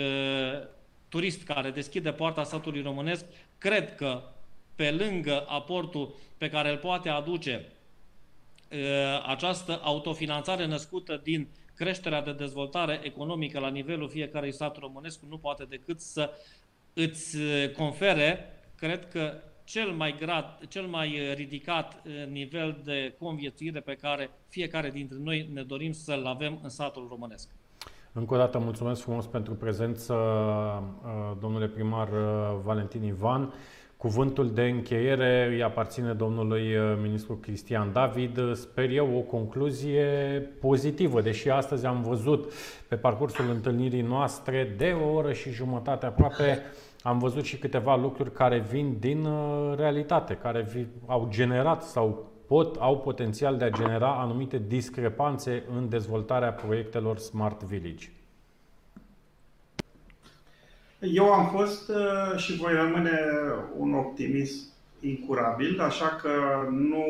[1.09, 3.25] turist care deschide poarta satului românesc,
[3.59, 4.23] cred că
[4.75, 7.73] pe lângă aportul pe care îl poate aduce
[9.27, 15.65] această autofinanțare născută din creșterea de dezvoltare economică la nivelul fiecărui stat românesc nu poate
[15.65, 16.31] decât să
[16.95, 17.37] îți
[17.77, 24.91] confere, cred că, cel mai, grad, cel mai ridicat nivel de conviețuire pe care fiecare
[24.91, 27.49] dintre noi ne dorim să-l avem în satul românesc.
[28.13, 30.15] Încă o dată mulțumesc frumos pentru prezență,
[31.41, 32.09] domnule primar
[32.63, 33.53] Valentin Ivan.
[33.97, 38.55] Cuvântul de încheiere îi aparține domnului uh, ministru Cristian David.
[38.55, 40.05] Sper eu o concluzie
[40.61, 42.53] pozitivă, deși astăzi am văzut
[42.89, 46.63] pe parcursul întâlnirii noastre de o oră și jumătate aproape
[47.03, 52.77] am văzut și câteva lucruri care vin din uh, realitate, care au generat sau pot,
[52.77, 58.09] au potențial de a genera anumite discrepanțe în dezvoltarea proiectelor Smart Village.
[61.01, 63.21] Eu am fost uh, și voi rămâne
[63.77, 64.69] un optimist
[65.01, 66.31] incurabil, așa că
[66.71, 67.07] nu,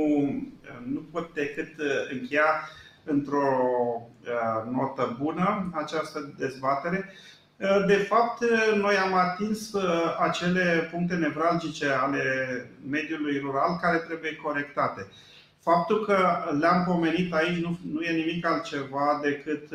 [0.86, 2.68] nu pot decât uh, încheia
[3.04, 3.46] într-o
[4.20, 7.12] uh, notă bună această dezbatere.
[7.86, 8.44] De fapt,
[8.76, 9.70] noi am atins
[10.18, 12.22] acele puncte nevralgice ale
[12.90, 15.06] mediului rural care trebuie corectate.
[15.62, 16.16] Faptul că
[16.60, 19.68] le-am pomenit aici nu, nu e nimic altceva decât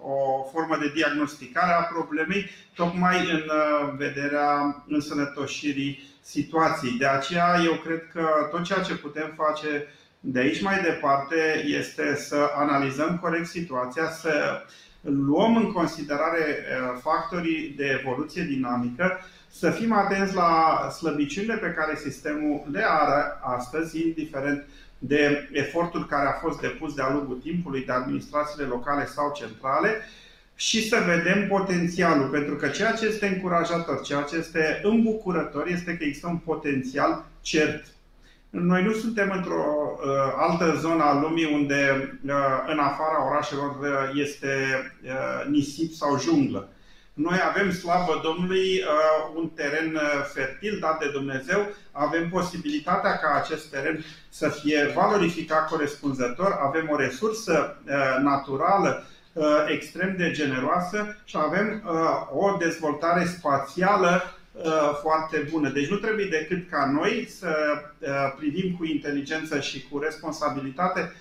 [0.00, 6.92] o formă de diagnosticare a problemei, tocmai în uh, vederea însănătoșirii situației.
[6.92, 9.86] De aceea, eu cred că tot ceea ce putem face
[10.20, 14.62] de aici mai departe este să analizăm corect situația, să
[15.00, 19.18] luăm în considerare uh, factorii de evoluție dinamică,
[19.48, 24.64] să fim atenți la slăbiciunile pe care sistemul le are astăzi, indiferent
[24.98, 29.90] de efortul care a fost depus de-a lungul timpului de administrațiile locale sau centrale
[30.54, 35.96] și să vedem potențialul, pentru că ceea ce este încurajator, ceea ce este îmbucurător este
[35.96, 37.84] că există un potențial cert.
[38.60, 39.64] Noi nu suntem într-o
[39.96, 42.32] uh, altă zonă a lumii unde uh,
[42.66, 44.54] în afara orașelor uh, este
[45.04, 46.68] uh, nisip sau junglă.
[47.16, 50.02] Noi avem, slavă Domnului, uh, un teren uh,
[50.34, 56.96] fertil dat de Dumnezeu, avem posibilitatea ca acest teren să fie valorificat corespunzător, avem o
[56.96, 57.92] resursă uh,
[58.22, 59.04] naturală
[59.66, 61.82] extrem de generoasă și avem
[62.32, 64.22] o dezvoltare spațială
[65.00, 65.68] foarte bună.
[65.70, 67.56] Deci nu trebuie decât ca noi să
[68.36, 71.12] privim cu inteligență și cu responsabilitate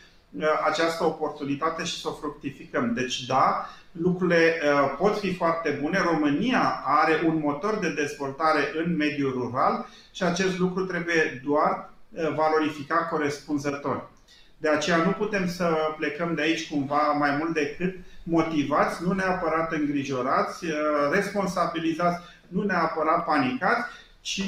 [0.65, 2.93] această oportunitate și să o fructificăm.
[2.93, 5.99] Deci da, lucrurile uh, pot fi foarte bune.
[5.99, 12.33] România are un motor de dezvoltare în mediul rural și acest lucru trebuie doar uh,
[12.35, 14.09] valorificat corespunzător.
[14.57, 19.71] De aceea nu putem să plecăm de aici cumva mai mult decât motivați, nu neapărat
[19.71, 20.71] îngrijorați, uh,
[21.11, 23.89] responsabilizați, nu neapărat panicați,
[24.21, 24.43] ci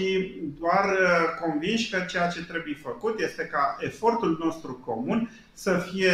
[0.60, 0.86] doar
[1.42, 6.12] convinși că ceea ce trebuie făcut este ca efortul nostru comun să fie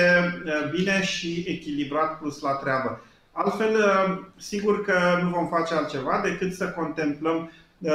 [0.72, 3.02] bine și echilibrat plus la treabă.
[3.36, 7.92] Altfel, uh, sigur că nu vom face altceva decât să contemplăm uh,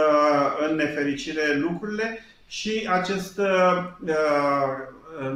[0.69, 3.85] în nefericire lucrurile și acest uh,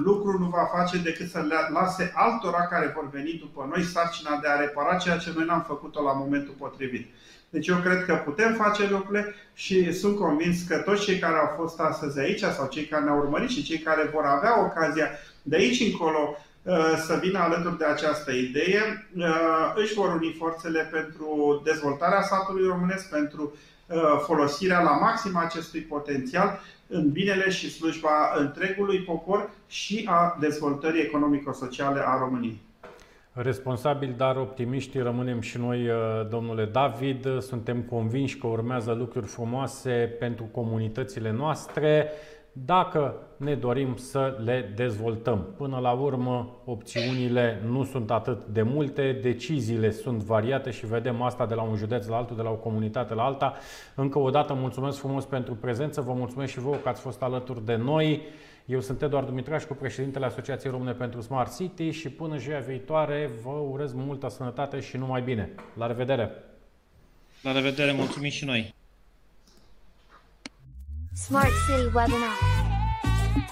[0.05, 4.39] lucru nu va face decât să le lase altora care vor veni după noi sarcina
[4.41, 7.15] de a repara ceea ce noi n-am făcut-o la momentul potrivit.
[7.53, 11.53] Deci eu cred că putem face lucrurile și sunt convins că toți cei care au
[11.57, 15.09] fost astăzi aici sau cei care ne-au urmărit și cei care vor avea ocazia
[15.43, 19.09] de aici încolo Uh, să vină alături de această idee.
[19.17, 23.55] Uh, își vor uni forțele pentru dezvoltarea satului românesc, pentru
[23.87, 31.03] uh, folosirea la maxim acestui potențial în binele și slujba întregului popor și a dezvoltării
[31.03, 32.61] economico-sociale a României.
[33.35, 35.89] Responsabil, dar optimiști rămânem și noi,
[36.31, 37.27] domnule David.
[37.41, 42.09] Suntem convinși că urmează lucruri frumoase pentru comunitățile noastre
[42.53, 45.47] dacă ne dorim să le dezvoltăm.
[45.57, 51.47] Până la urmă, opțiunile nu sunt atât de multe, deciziile sunt variate și vedem asta
[51.47, 53.55] de la un județ la altul, de la o comunitate la alta.
[53.95, 57.65] Încă o dată mulțumesc frumos pentru prezență, vă mulțumesc și vouă că ați fost alături
[57.65, 58.23] de noi.
[58.67, 63.51] Eu sunt Eduard Dumitrașcu, președintele Asociației Române pentru Smart City și până joia viitoare vă
[63.51, 65.51] urez multă sănătate și numai bine.
[65.77, 66.31] La revedere!
[67.43, 68.75] La revedere, mulțumim și noi!
[71.15, 72.37] Smart City Webinar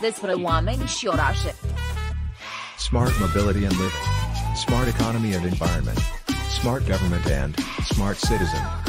[0.01, 1.55] Despre oameni și orașe
[2.78, 4.07] Smart Mobility and Living
[4.55, 5.99] Smart Economy and Environment
[6.61, 7.55] Smart Government and
[7.85, 8.81] Smart Citizen